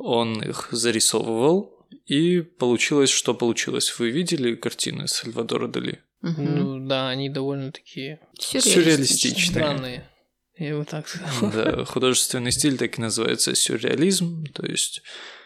он 0.00 0.42
их 0.42 0.68
зарисовывал, 0.72 1.86
и 2.06 2.40
получилось, 2.40 3.10
что 3.10 3.34
получилось. 3.34 3.98
Вы 3.98 4.10
видели 4.10 4.54
картины 4.54 5.06
Сальвадора 5.06 5.68
Дали? 5.68 6.00
Угу. 6.22 6.42
Ну 6.42 6.86
да, 6.86 7.08
они 7.08 7.28
довольно 7.28 7.72
такие 7.72 8.20
сюрреалистичные. 8.38 9.50
Странные. 9.50 10.10
Я 10.56 10.76
бы 10.76 10.84
так 10.84 11.08
сказал. 11.08 11.50
Да, 11.52 11.84
художественный 11.84 12.52
стиль 12.52 12.76
так 12.76 12.98
и 12.98 13.00
называется 13.00 13.54
сюрреализм, 13.54 14.44
то 14.52 14.66
есть 14.66 15.02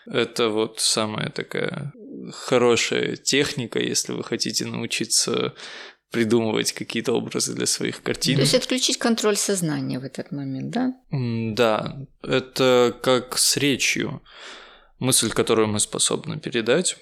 это 0.07 0.49
вот 0.49 0.81
самая 0.81 1.31
такая 1.31 1.93
хорошая 2.33 3.17
техника, 3.17 3.79
если 3.79 4.13
вы 4.13 4.25
хотите 4.25 4.67
научиться 4.67 5.55
придумывать 6.15 6.73
какие-то 6.73 7.13
образы 7.13 7.55
для 7.55 7.67
своих 7.67 8.01
картин. 8.01 8.37
То 8.37 8.43
есть 8.43 8.55
отключить 8.55 8.99
контроль 8.99 9.37
сознания 9.37 9.99
в 9.99 10.05
этот 10.05 10.31
момент, 10.31 10.71
да? 10.71 10.95
Да, 11.11 12.07
это 12.23 12.97
как 13.03 13.37
с 13.37 13.57
речью. 13.57 14.23
Мысль, 15.01 15.31
которую 15.31 15.67
мы 15.67 15.81
способны 15.81 16.39
передать, 16.39 16.97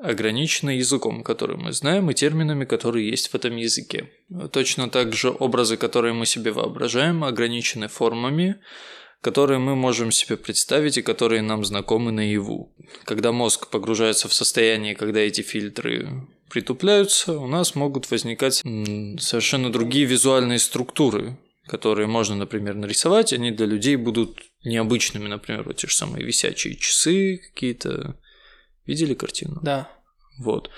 ограничена 0.00 0.70
языком, 0.70 1.24
который 1.24 1.56
мы 1.56 1.72
знаем, 1.72 2.08
и 2.08 2.14
терминами, 2.14 2.64
которые 2.64 3.10
есть 3.10 3.32
в 3.32 3.34
этом 3.34 3.56
языке. 3.56 4.10
Точно 4.52 4.88
так 4.88 5.12
же 5.12 5.30
образы, 5.30 5.76
которые 5.76 6.14
мы 6.14 6.24
себе 6.24 6.52
воображаем, 6.52 7.24
ограничены 7.24 7.88
формами, 7.88 8.60
которые 9.22 9.60
мы 9.60 9.76
можем 9.76 10.10
себе 10.10 10.36
представить 10.36 10.98
и 10.98 11.02
которые 11.02 11.42
нам 11.42 11.64
знакомы 11.64 12.10
наяву. 12.10 12.74
Когда 13.04 13.30
мозг 13.30 13.68
погружается 13.68 14.28
в 14.28 14.34
состояние, 14.34 14.96
когда 14.96 15.20
эти 15.20 15.42
фильтры 15.42 16.26
притупляются, 16.50 17.38
у 17.38 17.46
нас 17.46 17.76
могут 17.76 18.10
возникать 18.10 18.54
совершенно 18.54 19.72
другие 19.72 20.06
визуальные 20.06 20.58
структуры, 20.58 21.38
которые 21.66 22.08
можно, 22.08 22.34
например, 22.34 22.74
нарисовать, 22.74 23.32
они 23.32 23.52
для 23.52 23.66
людей 23.66 23.94
будут 23.94 24.42
необычными, 24.64 25.28
например, 25.28 25.62
вот 25.62 25.76
те 25.76 25.86
же 25.86 25.94
самые 25.94 26.26
висячие 26.26 26.74
часы 26.74 27.36
какие-то. 27.36 28.18
Видели 28.84 29.14
картину? 29.14 29.60
Да. 29.62 29.88
Вот. 30.40 30.68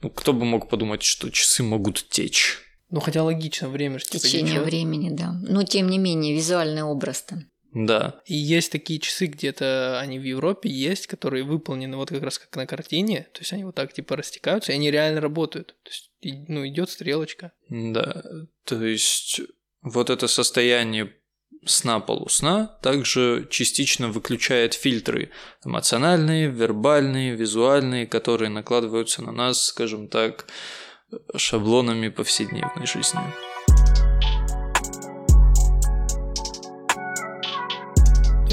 Ну, 0.00 0.10
кто 0.10 0.32
бы 0.32 0.44
мог 0.44 0.68
подумать, 0.68 1.02
что 1.02 1.28
часы 1.30 1.64
могут 1.64 2.08
течь? 2.08 2.60
Ну, 2.90 3.00
хотя 3.00 3.24
логично, 3.24 3.68
время 3.68 3.98
же 3.98 4.04
типа 4.04 4.20
Течение 4.20 4.60
времени, 4.60 5.10
да. 5.10 5.32
Но 5.42 5.64
тем 5.64 5.88
не 5.90 5.98
менее, 5.98 6.36
визуальный 6.36 6.84
образ-то. 6.84 7.44
Да. 7.86 8.20
И 8.24 8.34
есть 8.34 8.72
такие 8.72 8.98
часы, 8.98 9.26
где-то 9.26 10.00
они 10.00 10.18
в 10.18 10.24
Европе 10.24 10.68
есть, 10.68 11.06
которые 11.06 11.44
выполнены 11.44 11.96
вот 11.96 12.08
как 12.08 12.22
раз 12.22 12.38
как 12.38 12.54
на 12.56 12.66
картине, 12.66 13.28
то 13.32 13.40
есть 13.40 13.52
они 13.52 13.64
вот 13.64 13.76
так 13.76 13.92
типа 13.92 14.16
растекаются, 14.16 14.72
и 14.72 14.74
они 14.74 14.90
реально 14.90 15.20
работают. 15.20 15.76
То 15.84 15.90
есть, 15.90 16.10
ну, 16.48 16.66
идет 16.66 16.90
стрелочка. 16.90 17.52
Да, 17.68 18.24
то 18.64 18.84
есть 18.84 19.40
вот 19.82 20.10
это 20.10 20.26
состояние 20.26 21.12
сна 21.64 22.00
полусна 22.00 22.66
также 22.82 23.46
частично 23.48 24.08
выключает 24.08 24.74
фильтры 24.74 25.30
эмоциональные, 25.64 26.48
вербальные, 26.48 27.36
визуальные, 27.36 28.08
которые 28.08 28.48
накладываются 28.48 29.22
на 29.22 29.30
нас, 29.30 29.66
скажем 29.66 30.08
так, 30.08 30.46
шаблонами 31.36 32.08
повседневной 32.08 32.86
жизни. 32.86 33.20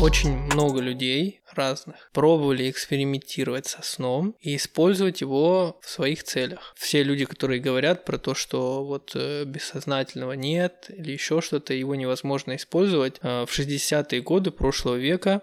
Очень 0.02 0.38
много 0.38 0.82
людей 0.82 1.42
разных 1.54 1.96
пробовали 2.14 2.70
экспериментировать 2.70 3.66
со 3.66 3.82
сном 3.82 4.36
и 4.42 4.58
использовать 4.58 5.22
его 5.22 5.80
в 5.82 5.90
своих 5.90 6.24
целях. 6.24 6.74
Все 6.76 7.02
люди, 7.02 7.26
которые 7.26 7.62
говорят 7.62 8.06
про 8.06 8.18
то, 8.18 8.36
что 8.36 8.84
вот 8.84 9.14
э, 9.16 9.46
бессознательного 9.46 10.34
нет 10.34 10.88
или 10.90 11.14
еще 11.14 11.42
что-то, 11.42 11.74
его 11.74 11.96
невозможно 11.96 12.56
использовать, 12.56 13.20
э, 13.22 13.46
в 13.46 13.50
60-е 13.50 14.22
годы 14.22 14.52
прошлого 14.52 14.96
века 14.96 15.42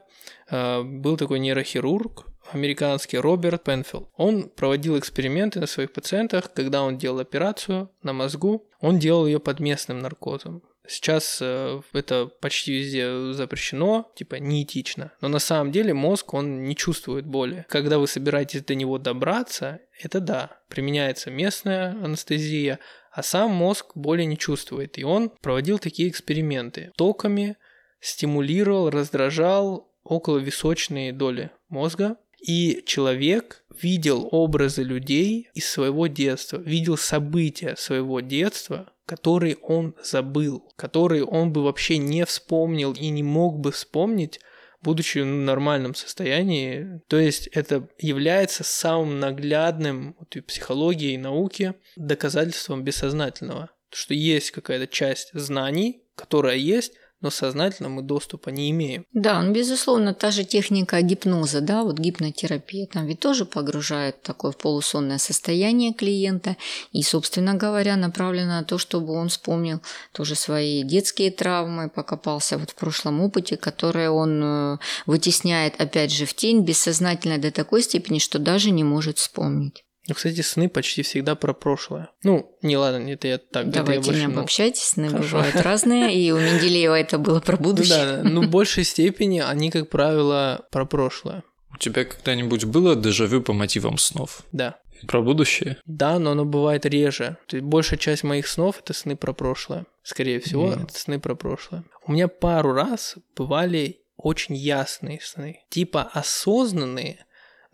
э, 0.48 0.82
был 0.82 1.16
такой 1.16 1.38
нейрохирург, 1.38 2.26
американский 2.52 3.18
Роберт 3.18 3.64
Пенфилд. 3.64 4.10
Он 4.16 4.50
проводил 4.50 4.98
эксперименты 4.98 5.60
на 5.60 5.66
своих 5.66 5.92
пациентах, 5.92 6.52
когда 6.52 6.82
он 6.82 6.98
делал 6.98 7.20
операцию 7.20 7.90
на 8.02 8.12
мозгу, 8.12 8.68
он 8.80 8.98
делал 8.98 9.26
ее 9.26 9.40
под 9.40 9.60
местным 9.60 10.00
наркозом. 10.00 10.62
Сейчас 10.86 11.38
э, 11.40 11.80
это 11.92 12.26
почти 12.26 12.72
везде 12.72 13.32
запрещено, 13.32 14.10
типа 14.16 14.36
неэтично. 14.36 15.12
Но 15.20 15.28
на 15.28 15.38
самом 15.38 15.70
деле 15.70 15.94
мозг, 15.94 16.34
он 16.34 16.64
не 16.64 16.74
чувствует 16.74 17.24
боли. 17.24 17.64
Когда 17.68 17.98
вы 17.98 18.08
собираетесь 18.08 18.64
до 18.64 18.74
него 18.74 18.98
добраться, 18.98 19.80
это 20.00 20.20
да, 20.20 20.60
применяется 20.68 21.30
местная 21.30 21.92
анестезия, 22.02 22.80
а 23.12 23.22
сам 23.22 23.52
мозг 23.52 23.92
боли 23.94 24.24
не 24.24 24.36
чувствует. 24.36 24.98
И 24.98 25.04
он 25.04 25.30
проводил 25.40 25.78
такие 25.78 26.08
эксперименты. 26.08 26.90
Токами 26.96 27.56
стимулировал, 28.00 28.90
раздражал 28.90 29.88
около 30.02 30.38
височные 30.38 31.12
доли 31.12 31.50
мозга. 31.68 32.16
И 32.44 32.82
человек 32.86 33.62
видел 33.80 34.28
образы 34.32 34.82
людей 34.82 35.48
из 35.54 35.68
своего 35.68 36.08
детства, 36.08 36.56
видел 36.56 36.96
события 36.96 37.76
своего 37.76 38.18
детства, 38.18 38.91
которые 39.06 39.56
он 39.56 39.94
забыл, 40.02 40.72
которые 40.76 41.24
он 41.24 41.52
бы 41.52 41.62
вообще 41.62 41.98
не 41.98 42.24
вспомнил 42.24 42.92
и 42.92 43.08
не 43.08 43.22
мог 43.22 43.58
бы 43.58 43.72
вспомнить, 43.72 44.40
будучи 44.82 45.18
в 45.18 45.26
нормальном 45.26 45.94
состоянии. 45.94 47.00
То 47.08 47.18
есть 47.18 47.46
это 47.48 47.88
является 47.98 48.64
самым 48.64 49.20
наглядным 49.20 50.16
вот, 50.18 50.34
и 50.36 50.40
психологии 50.40 51.12
и 51.12 51.18
науки 51.18 51.74
доказательством 51.96 52.84
бессознательного. 52.84 53.70
Что 53.90 54.14
есть 54.14 54.50
какая-то 54.50 54.86
часть 54.86 55.30
знаний, 55.34 56.04
которая 56.14 56.56
есть, 56.56 56.94
но 57.22 57.30
сознательно 57.30 57.88
мы 57.88 58.02
доступа 58.02 58.50
не 58.50 58.70
имеем. 58.70 59.06
Да, 59.12 59.40
ну, 59.40 59.52
безусловно, 59.52 60.12
та 60.12 60.30
же 60.30 60.44
техника 60.44 61.00
гипноза, 61.00 61.60
да, 61.60 61.82
вот 61.82 61.98
гипнотерапия, 61.98 62.86
там 62.86 63.06
ведь 63.06 63.20
тоже 63.20 63.44
погружает 63.44 64.22
такое 64.22 64.52
полусонное 64.52 65.18
состояние 65.18 65.94
клиента 65.94 66.56
и, 66.92 67.02
собственно 67.02 67.54
говоря, 67.54 67.96
направлена 67.96 68.60
на 68.60 68.64
то, 68.64 68.78
чтобы 68.78 69.12
он 69.14 69.28
вспомнил 69.28 69.80
тоже 70.12 70.34
свои 70.34 70.82
детские 70.82 71.30
травмы, 71.30 71.88
покопался 71.88 72.58
вот 72.58 72.70
в 72.70 72.74
прошлом 72.74 73.20
опыте, 73.20 73.56
которые 73.56 74.10
он 74.10 74.42
э, 74.42 74.78
вытесняет, 75.06 75.80
опять 75.80 76.12
же, 76.12 76.26
в 76.26 76.34
тень 76.34 76.62
бессознательно 76.64 77.38
до 77.38 77.50
такой 77.50 77.82
степени, 77.82 78.18
что 78.18 78.38
даже 78.38 78.70
не 78.70 78.84
может 78.84 79.18
вспомнить. 79.18 79.84
Ну, 80.08 80.14
кстати, 80.14 80.40
сны 80.40 80.68
почти 80.68 81.02
всегда 81.02 81.36
про 81.36 81.52
прошлое. 81.54 82.10
Ну, 82.24 82.56
не 82.60 82.76
ладно, 82.76 83.08
это 83.08 83.28
я 83.28 83.38
так. 83.38 83.68
это 83.68 83.78
я 83.78 83.82
Давайте 83.84 84.06
больше, 84.06 84.20
не 84.20 84.26
ну, 84.26 84.38
обобщайтесь, 84.40 84.82
сны 84.82 85.08
Хорошо. 85.08 85.36
бывают 85.36 85.56
разные, 85.56 86.14
и 86.14 86.30
у 86.32 86.38
Менделеева 86.40 86.98
это 86.98 87.18
было 87.18 87.38
про 87.40 87.56
Ну 87.56 87.62
будущее. 87.62 87.96
да, 87.96 88.16
да. 88.22 88.28
Ну, 88.28 88.42
в 88.42 88.48
большей 88.50 88.82
степени 88.84 89.38
они, 89.40 89.70
как 89.70 89.88
правило, 89.90 90.66
про 90.72 90.84
прошлое. 90.86 91.44
У 91.72 91.76
тебя 91.78 92.04
когда-нибудь 92.04 92.64
было 92.64 92.96
дежавю 92.96 93.42
по 93.42 93.52
мотивам 93.52 93.96
снов? 93.96 94.42
Да. 94.50 94.78
Про 95.06 95.22
будущее? 95.22 95.78
Да, 95.86 96.18
но 96.18 96.32
оно 96.32 96.44
бывает 96.44 96.84
реже. 96.86 97.36
То 97.46 97.56
есть 97.56 97.66
большая 97.66 97.98
часть 97.98 98.22
моих 98.24 98.46
снов 98.46 98.80
это 98.80 98.92
сны 98.92 99.16
про 99.16 99.32
прошлое. 99.32 99.86
Скорее 100.02 100.38
всего, 100.40 100.66
Мгм. 100.66 100.82
это 100.84 100.98
сны 100.98 101.18
про 101.20 101.34
прошлое. 101.34 101.84
У 102.06 102.12
меня 102.12 102.28
пару 102.28 102.72
раз 102.72 103.16
бывали 103.36 104.00
очень 104.16 104.54
ясные 104.54 105.20
сны. 105.20 105.60
Типа 105.70 106.02
осознанные, 106.12 107.24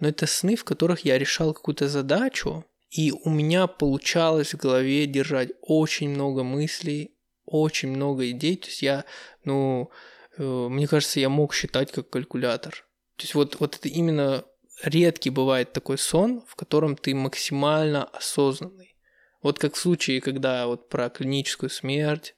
но 0.00 0.08
это 0.08 0.26
сны, 0.26 0.56
в 0.56 0.64
которых 0.64 1.04
я 1.04 1.18
решал 1.18 1.52
какую-то 1.52 1.88
задачу, 1.88 2.64
и 2.90 3.12
у 3.12 3.30
меня 3.30 3.66
получалось 3.66 4.54
в 4.54 4.58
голове 4.58 5.06
держать 5.06 5.50
очень 5.60 6.10
много 6.10 6.42
мыслей, 6.42 7.14
очень 7.44 7.90
много 7.90 8.30
идей. 8.30 8.56
То 8.56 8.68
есть 8.68 8.82
я, 8.82 9.04
ну, 9.44 9.90
э, 10.38 10.42
мне 10.42 10.86
кажется, 10.86 11.20
я 11.20 11.28
мог 11.28 11.54
считать 11.54 11.92
как 11.92 12.08
калькулятор. 12.08 12.86
То 13.16 13.24
есть 13.24 13.34
вот, 13.34 13.60
вот 13.60 13.76
это 13.76 13.88
именно 13.88 14.44
редкий 14.82 15.30
бывает 15.30 15.72
такой 15.72 15.98
сон, 15.98 16.44
в 16.46 16.54
котором 16.54 16.96
ты 16.96 17.14
максимально 17.14 18.04
осознанный. 18.04 18.96
Вот 19.42 19.58
как 19.58 19.74
в 19.74 19.78
случае, 19.78 20.20
когда 20.20 20.66
вот 20.66 20.88
про 20.88 21.10
клиническую 21.10 21.70
смерть 21.70 22.34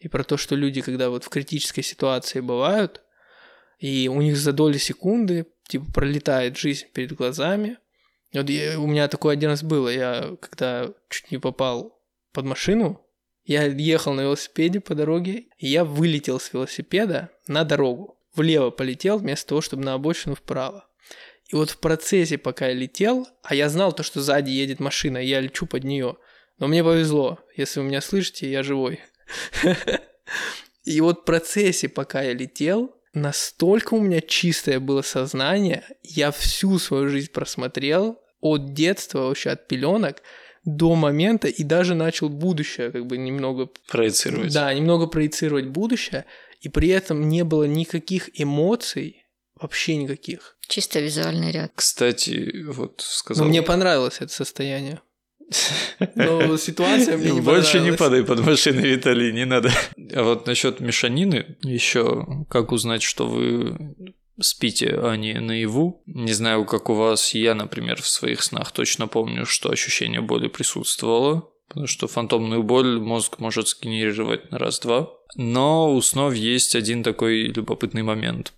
и 0.00 0.08
про 0.08 0.24
то, 0.24 0.36
что 0.36 0.56
люди, 0.56 0.80
когда 0.80 1.10
вот 1.10 1.24
в 1.24 1.28
критической 1.28 1.84
ситуации 1.84 2.40
бывают, 2.40 3.02
и 3.78 4.08
у 4.08 4.20
них 4.20 4.36
за 4.36 4.52
доли 4.52 4.78
секунды 4.78 5.46
типа 5.68 5.86
пролетает 5.92 6.56
жизнь 6.56 6.86
перед 6.92 7.12
глазами. 7.12 7.78
Вот 8.32 8.48
я- 8.48 8.78
у 8.78 8.86
меня 8.86 9.08
такое 9.08 9.34
один 9.34 9.50
раз 9.50 9.62
было, 9.62 9.88
я 9.88 10.36
когда 10.40 10.90
чуть 11.08 11.30
не 11.30 11.38
попал 11.38 12.00
под 12.32 12.44
машину, 12.46 13.04
я 13.44 13.64
ехал 13.64 14.14
на 14.14 14.22
велосипеде 14.22 14.80
по 14.80 14.94
дороге, 14.94 15.46
и 15.58 15.68
я 15.68 15.84
вылетел 15.84 16.38
с 16.38 16.52
велосипеда 16.52 17.30
на 17.48 17.64
дорогу. 17.64 18.18
Влево 18.34 18.70
полетел, 18.70 19.18
вместо 19.18 19.48
того, 19.48 19.60
чтобы 19.60 19.84
на 19.84 19.94
обочину 19.94 20.34
вправо. 20.34 20.88
И 21.48 21.54
вот 21.54 21.70
в 21.70 21.78
процессе, 21.80 22.38
пока 22.38 22.68
я 22.68 22.72
летел, 22.74 23.26
а 23.42 23.54
я 23.54 23.68
знал 23.68 23.92
то, 23.92 24.02
что 24.02 24.22
сзади 24.22 24.50
едет 24.50 24.80
машина, 24.80 25.18
и 25.18 25.26
я 25.26 25.40
лечу 25.40 25.66
под 25.66 25.84
нее. 25.84 26.16
Но 26.58 26.66
мне 26.68 26.82
повезло. 26.82 27.40
Если 27.56 27.80
вы 27.80 27.86
меня 27.86 28.00
слышите, 28.00 28.50
я 28.50 28.62
живой. 28.62 29.00
И 30.84 31.00
вот 31.00 31.20
в 31.20 31.24
процессе, 31.24 31.88
пока 31.88 32.22
я 32.22 32.32
летел, 32.32 32.94
настолько 33.14 33.94
у 33.94 34.00
меня 34.00 34.20
чистое 34.20 34.80
было 34.80 35.02
сознание, 35.02 35.84
я 36.02 36.30
всю 36.30 36.78
свою 36.78 37.08
жизнь 37.08 37.30
просмотрел 37.30 38.20
от 38.40 38.74
детства, 38.74 39.20
вообще 39.20 39.50
от 39.50 39.68
пеленок 39.68 40.22
до 40.64 40.94
момента 40.94 41.48
и 41.48 41.64
даже 41.64 41.94
начал 41.94 42.28
будущее 42.28 42.90
как 42.90 43.06
бы 43.06 43.18
немного 43.18 43.68
Проецировать? 43.88 44.52
да, 44.52 44.72
немного 44.72 45.06
проецировать 45.06 45.66
будущее, 45.66 46.24
и 46.60 46.68
при 46.68 46.88
этом 46.88 47.28
не 47.28 47.44
было 47.44 47.64
никаких 47.64 48.30
эмоций, 48.40 49.26
вообще 49.60 49.96
никаких. 49.96 50.56
Чисто 50.68 51.00
визуальный 51.00 51.50
ряд. 51.50 51.72
Кстати, 51.74 52.64
вот 52.66 53.02
сказал... 53.04 53.44
Но 53.44 53.50
мне 53.50 53.62
понравилось 53.62 54.18
это 54.20 54.32
состояние. 54.32 55.00
Но 56.14 56.56
ситуация 56.56 57.16
мне 57.16 57.32
не 57.32 57.40
Больше 57.40 57.80
не 57.80 57.92
падай 57.92 58.24
под 58.24 58.40
машины, 58.40 58.80
Виталий, 58.80 59.32
не 59.32 59.44
надо. 59.44 59.70
А 60.14 60.22
вот 60.22 60.46
насчет 60.46 60.80
мешанины, 60.80 61.56
еще 61.62 62.26
как 62.48 62.72
узнать, 62.72 63.02
что 63.02 63.26
вы 63.26 63.94
спите, 64.40 64.98
а 65.02 65.14
не 65.16 65.40
наяву. 65.40 66.02
Не 66.06 66.32
знаю, 66.32 66.64
как 66.64 66.90
у 66.90 66.94
вас, 66.94 67.34
я, 67.34 67.54
например, 67.54 68.00
в 68.00 68.08
своих 68.08 68.42
снах 68.42 68.72
точно 68.72 69.06
помню, 69.06 69.46
что 69.46 69.70
ощущение 69.70 70.20
боли 70.20 70.48
присутствовало, 70.48 71.48
потому 71.68 71.86
что 71.86 72.08
фантомную 72.08 72.62
боль 72.62 72.98
мозг 73.00 73.38
может 73.38 73.68
сгенерировать 73.68 74.50
на 74.50 74.58
раз-два. 74.58 75.10
Но 75.34 75.94
у 75.94 76.00
снов 76.02 76.34
есть 76.34 76.74
один 76.74 77.02
такой 77.02 77.44
любопытный 77.44 78.02
момент. 78.02 78.52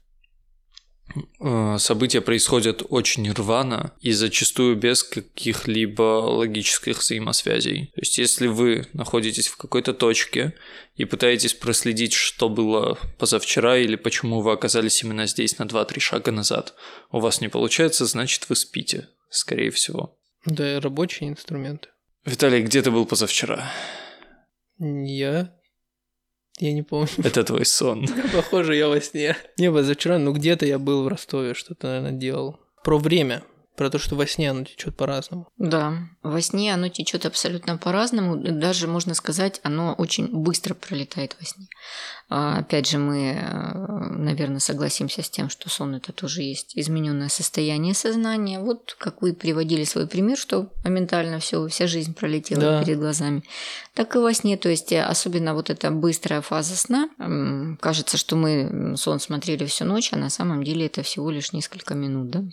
Э, 1.40 1.76
События 1.78 2.20
происходят 2.20 2.82
очень 2.88 3.30
рвано 3.32 3.92
и 4.00 4.12
зачастую 4.12 4.76
без 4.76 5.02
каких-либо 5.02 6.02
логических 6.02 6.98
взаимосвязей. 6.98 7.86
То 7.94 8.00
есть, 8.00 8.18
если 8.18 8.46
вы 8.46 8.86
находитесь 8.92 9.48
в 9.48 9.56
какой-то 9.56 9.94
точке 9.94 10.54
и 10.96 11.04
пытаетесь 11.04 11.54
проследить, 11.54 12.12
что 12.12 12.48
было 12.48 12.98
позавчера 13.18 13.76
или 13.78 13.96
почему 13.96 14.40
вы 14.40 14.52
оказались 14.52 15.02
именно 15.02 15.26
здесь 15.26 15.58
на 15.58 15.64
2-3 15.64 16.00
шага 16.00 16.32
назад, 16.32 16.74
у 17.10 17.20
вас 17.20 17.40
не 17.40 17.48
получается, 17.48 18.06
значит 18.06 18.48
вы 18.48 18.56
спите, 18.56 19.08
скорее 19.30 19.70
всего. 19.70 20.18
Да, 20.46 20.76
и 20.76 20.78
рабочие 20.78 21.28
инструменты. 21.28 21.88
Виталий, 22.24 22.62
где 22.62 22.82
ты 22.82 22.90
был 22.90 23.06
позавчера? 23.06 23.70
Я... 24.78 25.54
Я 26.58 26.72
не 26.72 26.82
помню. 26.82 27.08
Это 27.24 27.44
твой 27.44 27.64
сон. 27.64 28.06
Похоже, 28.32 28.76
я 28.76 28.88
во 28.88 29.00
сне. 29.00 29.36
Не, 29.58 29.70
позавчера, 29.72 30.18
ну 30.18 30.32
где-то 30.32 30.66
я 30.66 30.78
был 30.78 31.04
в 31.04 31.08
Ростове, 31.08 31.54
что-то, 31.54 31.88
наверное, 31.88 32.12
делал. 32.12 32.60
Про 32.82 32.98
время. 32.98 33.42
Про 33.76 33.90
то, 33.90 33.98
что 33.98 34.14
во 34.14 34.26
сне 34.26 34.50
оно 34.50 34.64
течет 34.64 34.96
по-разному. 34.96 35.48
Да, 35.58 35.94
во 36.22 36.40
сне 36.40 36.72
оно 36.72 36.88
течет 36.88 37.26
абсолютно 37.26 37.76
по-разному. 37.76 38.36
Даже 38.36 38.86
можно 38.86 39.14
сказать, 39.14 39.60
оно 39.64 39.94
очень 39.94 40.28
быстро 40.28 40.74
пролетает 40.74 41.36
во 41.40 41.44
сне. 41.44 41.66
А, 42.28 42.58
опять 42.58 42.88
же, 42.88 42.98
мы, 42.98 43.32
э, 43.32 43.74
наверное, 44.16 44.60
согласимся 44.60 45.22
с 45.22 45.28
тем, 45.28 45.50
что 45.50 45.68
сон 45.68 45.96
это 45.96 46.12
тоже 46.12 46.42
есть 46.42 46.76
измененное 46.76 47.28
состояние 47.28 47.94
сознания. 47.94 48.60
Вот 48.60 48.96
как 48.98 49.22
вы 49.22 49.34
приводили 49.34 49.82
свой 49.82 50.06
пример, 50.06 50.38
что 50.38 50.68
моментально 50.84 51.40
все, 51.40 51.66
вся 51.66 51.88
жизнь 51.88 52.14
пролетела 52.14 52.60
да. 52.60 52.84
перед 52.84 52.98
глазами. 52.98 53.42
Так 53.94 54.14
и 54.14 54.18
во 54.18 54.32
сне, 54.32 54.56
то 54.56 54.68
есть 54.68 54.92
особенно 54.92 55.52
вот 55.52 55.68
эта 55.68 55.90
быстрая 55.90 56.42
фаза 56.42 56.76
сна. 56.76 57.08
Кажется, 57.80 58.16
что 58.18 58.36
мы 58.36 58.96
сон 58.96 59.18
смотрели 59.18 59.66
всю 59.66 59.84
ночь, 59.84 60.12
а 60.12 60.16
на 60.16 60.30
самом 60.30 60.62
деле 60.62 60.86
это 60.86 61.02
всего 61.02 61.30
лишь 61.30 61.52
несколько 61.52 61.94
минут, 61.94 62.30
да? 62.30 62.44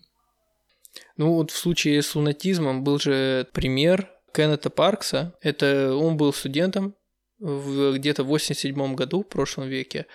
Ну 1.18 1.34
вот 1.34 1.52
в 1.52 1.58
случае 1.58 2.02
с 2.02 2.16
лунатизмом 2.16 2.84
был 2.84 3.00
же 3.00 3.48
пример 3.54 4.10
Кеннета 4.34 4.70
Паркса. 4.70 5.36
Это 5.42 5.96
он 5.96 6.18
был 6.18 6.34
студентом 6.34 6.96
в 7.40 7.94
где-то 7.98 8.24
в 8.24 8.28
87 8.28 8.96
году 8.96 9.24
в 9.24 9.28
прошлом 9.28 9.68
веке. 9.68 10.06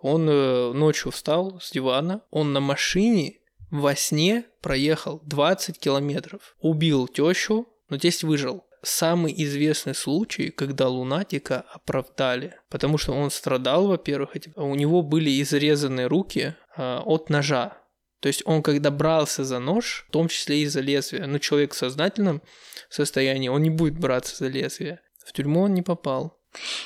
Он 0.00 0.28
э, 0.28 0.72
ночью 0.72 1.10
встал 1.10 1.58
с 1.60 1.70
дивана, 1.72 2.22
он 2.30 2.52
на 2.52 2.60
машине 2.60 3.40
во 3.70 3.96
сне 3.96 4.44
проехал 4.60 5.20
20 5.24 5.78
километров, 5.78 6.54
убил 6.60 7.08
тещу, 7.08 7.66
но 7.88 7.98
тесть 7.98 8.22
выжил. 8.22 8.64
Самый 8.82 9.34
известный 9.42 9.94
случай, 9.94 10.50
когда 10.50 10.88
лунатика 10.88 11.64
оправдали, 11.72 12.54
потому 12.70 12.98
что 12.98 13.12
он 13.12 13.30
страдал, 13.30 13.88
во-первых, 13.88 14.36
у 14.54 14.74
него 14.76 15.02
были 15.02 15.42
изрезаны 15.42 16.06
руки 16.06 16.54
э, 16.76 16.98
от 17.04 17.28
ножа, 17.28 17.78
то 18.20 18.28
есть 18.28 18.42
он, 18.44 18.62
когда 18.62 18.90
брался 18.90 19.44
за 19.44 19.58
нож, 19.58 20.06
в 20.08 20.12
том 20.12 20.28
числе 20.28 20.62
и 20.62 20.66
за 20.66 20.80
лезвие, 20.80 21.26
ну, 21.26 21.38
человек 21.38 21.74
в 21.74 21.76
сознательном 21.76 22.42
состоянии, 22.88 23.48
он 23.48 23.62
не 23.62 23.70
будет 23.70 23.98
браться 23.98 24.36
за 24.36 24.48
лезвие. 24.48 25.00
В 25.24 25.32
тюрьму 25.32 25.62
он 25.62 25.74
не 25.74 25.82
попал. 25.82 26.40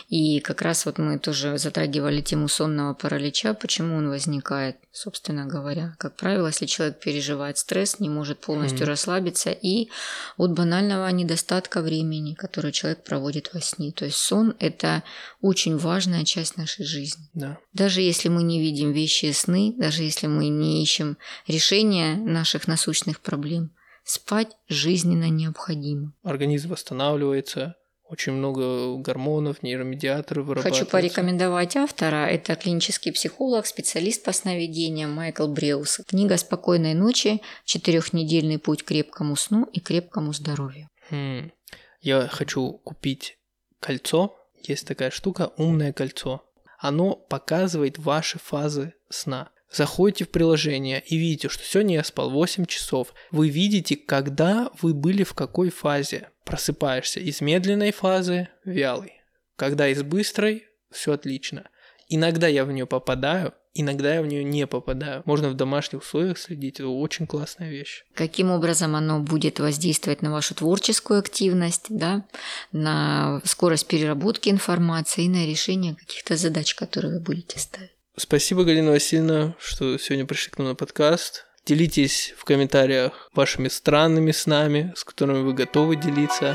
И 0.08 0.40
как 0.40 0.62
раз 0.62 0.86
вот 0.86 0.98
мы 0.98 1.18
тоже 1.18 1.58
затрагивали 1.58 2.20
тему 2.20 2.48
сонного 2.48 2.94
паралича, 2.94 3.54
почему 3.54 3.96
он 3.96 4.08
возникает, 4.08 4.76
собственно 4.92 5.46
говоря. 5.46 5.94
Как 5.98 6.16
правило, 6.16 6.48
если 6.48 6.66
человек 6.66 7.00
переживает 7.00 7.58
стресс, 7.58 8.00
не 8.00 8.08
может 8.08 8.40
полностью 8.40 8.86
mm 8.86 8.90
расслабиться 8.90 9.50
и 9.50 9.88
от 10.36 10.52
банального 10.52 11.08
недостатка 11.08 11.80
времени, 11.80 12.34
который 12.34 12.72
человек 12.72 13.04
проводит 13.04 13.50
во 13.54 13.60
сне. 13.60 13.92
То 13.92 14.04
есть 14.04 14.16
сон– 14.16 14.56
это 14.58 15.04
очень 15.40 15.76
важная 15.76 16.24
часть 16.24 16.56
нашей 16.56 16.84
жизни. 16.84 17.28
Да. 17.34 17.58
Даже 17.72 18.00
если 18.00 18.28
мы 18.28 18.42
не 18.42 18.60
видим 18.60 18.92
вещи 18.92 19.26
и 19.26 19.32
сны, 19.32 19.74
даже 19.76 20.02
если 20.02 20.26
мы 20.26 20.48
не 20.48 20.82
ищем 20.82 21.18
решения 21.46 22.16
наших 22.16 22.66
насущных 22.66 23.20
проблем, 23.20 23.70
спать 24.04 24.56
жизненно 24.68 25.28
необходимо. 25.28 26.12
Организм 26.22 26.70
восстанавливается, 26.70 27.76
очень 28.10 28.32
много 28.32 28.96
гормонов, 28.96 29.62
нейромедиаторов 29.62 30.46
вырабатывается. 30.46 30.84
Хочу 30.84 30.90
порекомендовать 30.90 31.76
автора. 31.76 32.26
Это 32.26 32.56
клинический 32.56 33.12
психолог, 33.12 33.66
специалист 33.66 34.24
по 34.24 34.32
сновидениям 34.32 35.12
Майкл 35.12 35.46
Бреус. 35.46 36.00
Книга 36.08 36.36
«Спокойной 36.36 36.94
ночи. 36.94 37.40
Четырехнедельный 37.64 38.58
путь 38.58 38.82
к 38.82 38.88
крепкому 38.88 39.36
сну 39.36 39.64
и 39.72 39.78
крепкому 39.78 40.32
здоровью». 40.32 40.88
Хм. 41.10 41.52
Я 42.00 42.26
хочу 42.26 42.72
купить 42.84 43.38
кольцо. 43.78 44.36
Есть 44.62 44.88
такая 44.88 45.10
штука 45.10 45.52
«Умное 45.56 45.92
кольцо». 45.92 46.42
Оно 46.78 47.14
показывает 47.14 47.98
ваши 47.98 48.38
фазы 48.38 48.94
сна. 49.08 49.50
Заходите 49.72 50.24
в 50.24 50.30
приложение 50.30 51.02
и 51.06 51.16
видите, 51.16 51.48
что 51.48 51.62
сегодня 51.64 51.96
я 51.96 52.04
спал 52.04 52.30
8 52.30 52.66
часов. 52.66 53.14
Вы 53.30 53.48
видите, 53.48 53.96
когда 53.96 54.70
вы 54.82 54.94
были 54.94 55.22
в 55.22 55.34
какой 55.34 55.70
фазе. 55.70 56.28
Просыпаешься 56.44 57.20
из 57.20 57.40
медленной 57.40 57.92
фазы 57.92 58.48
вялый. 58.64 59.12
Когда 59.56 59.88
из 59.88 60.02
быстрой, 60.02 60.64
все 60.90 61.12
отлично. 61.12 61.68
Иногда 62.08 62.48
я 62.48 62.64
в 62.64 62.72
нее 62.72 62.86
попадаю, 62.86 63.54
иногда 63.72 64.14
я 64.14 64.22
в 64.22 64.26
нее 64.26 64.42
не 64.42 64.66
попадаю. 64.66 65.22
Можно 65.26 65.50
в 65.50 65.54
домашних 65.54 66.00
условиях 66.00 66.38
следить, 66.38 66.80
это 66.80 66.88
очень 66.88 67.28
классная 67.28 67.70
вещь. 67.70 68.04
Каким 68.14 68.50
образом 68.50 68.96
оно 68.96 69.20
будет 69.20 69.60
воздействовать 69.60 70.22
на 70.22 70.32
вашу 70.32 70.56
творческую 70.56 71.20
активность, 71.20 71.86
да, 71.88 72.26
на 72.72 73.40
скорость 73.44 73.86
переработки 73.86 74.48
информации 74.48 75.26
и 75.26 75.28
на 75.28 75.46
решение 75.46 75.94
каких-то 75.94 76.36
задач, 76.36 76.74
которые 76.74 77.14
вы 77.14 77.20
будете 77.20 77.60
ставить. 77.60 77.99
Спасибо, 78.20 78.64
Галина 78.64 78.90
Васильевна, 78.90 79.54
что 79.58 79.96
сегодня 79.96 80.26
пришли 80.26 80.50
к 80.50 80.58
нам 80.58 80.68
на 80.68 80.74
подкаст. 80.74 81.46
Делитесь 81.64 82.34
в 82.36 82.44
комментариях 82.44 83.30
вашими 83.32 83.68
странными 83.68 84.30
снами, 84.30 84.92
с 84.94 85.04
которыми 85.04 85.42
вы 85.42 85.54
готовы 85.54 85.96
делиться. 85.96 86.54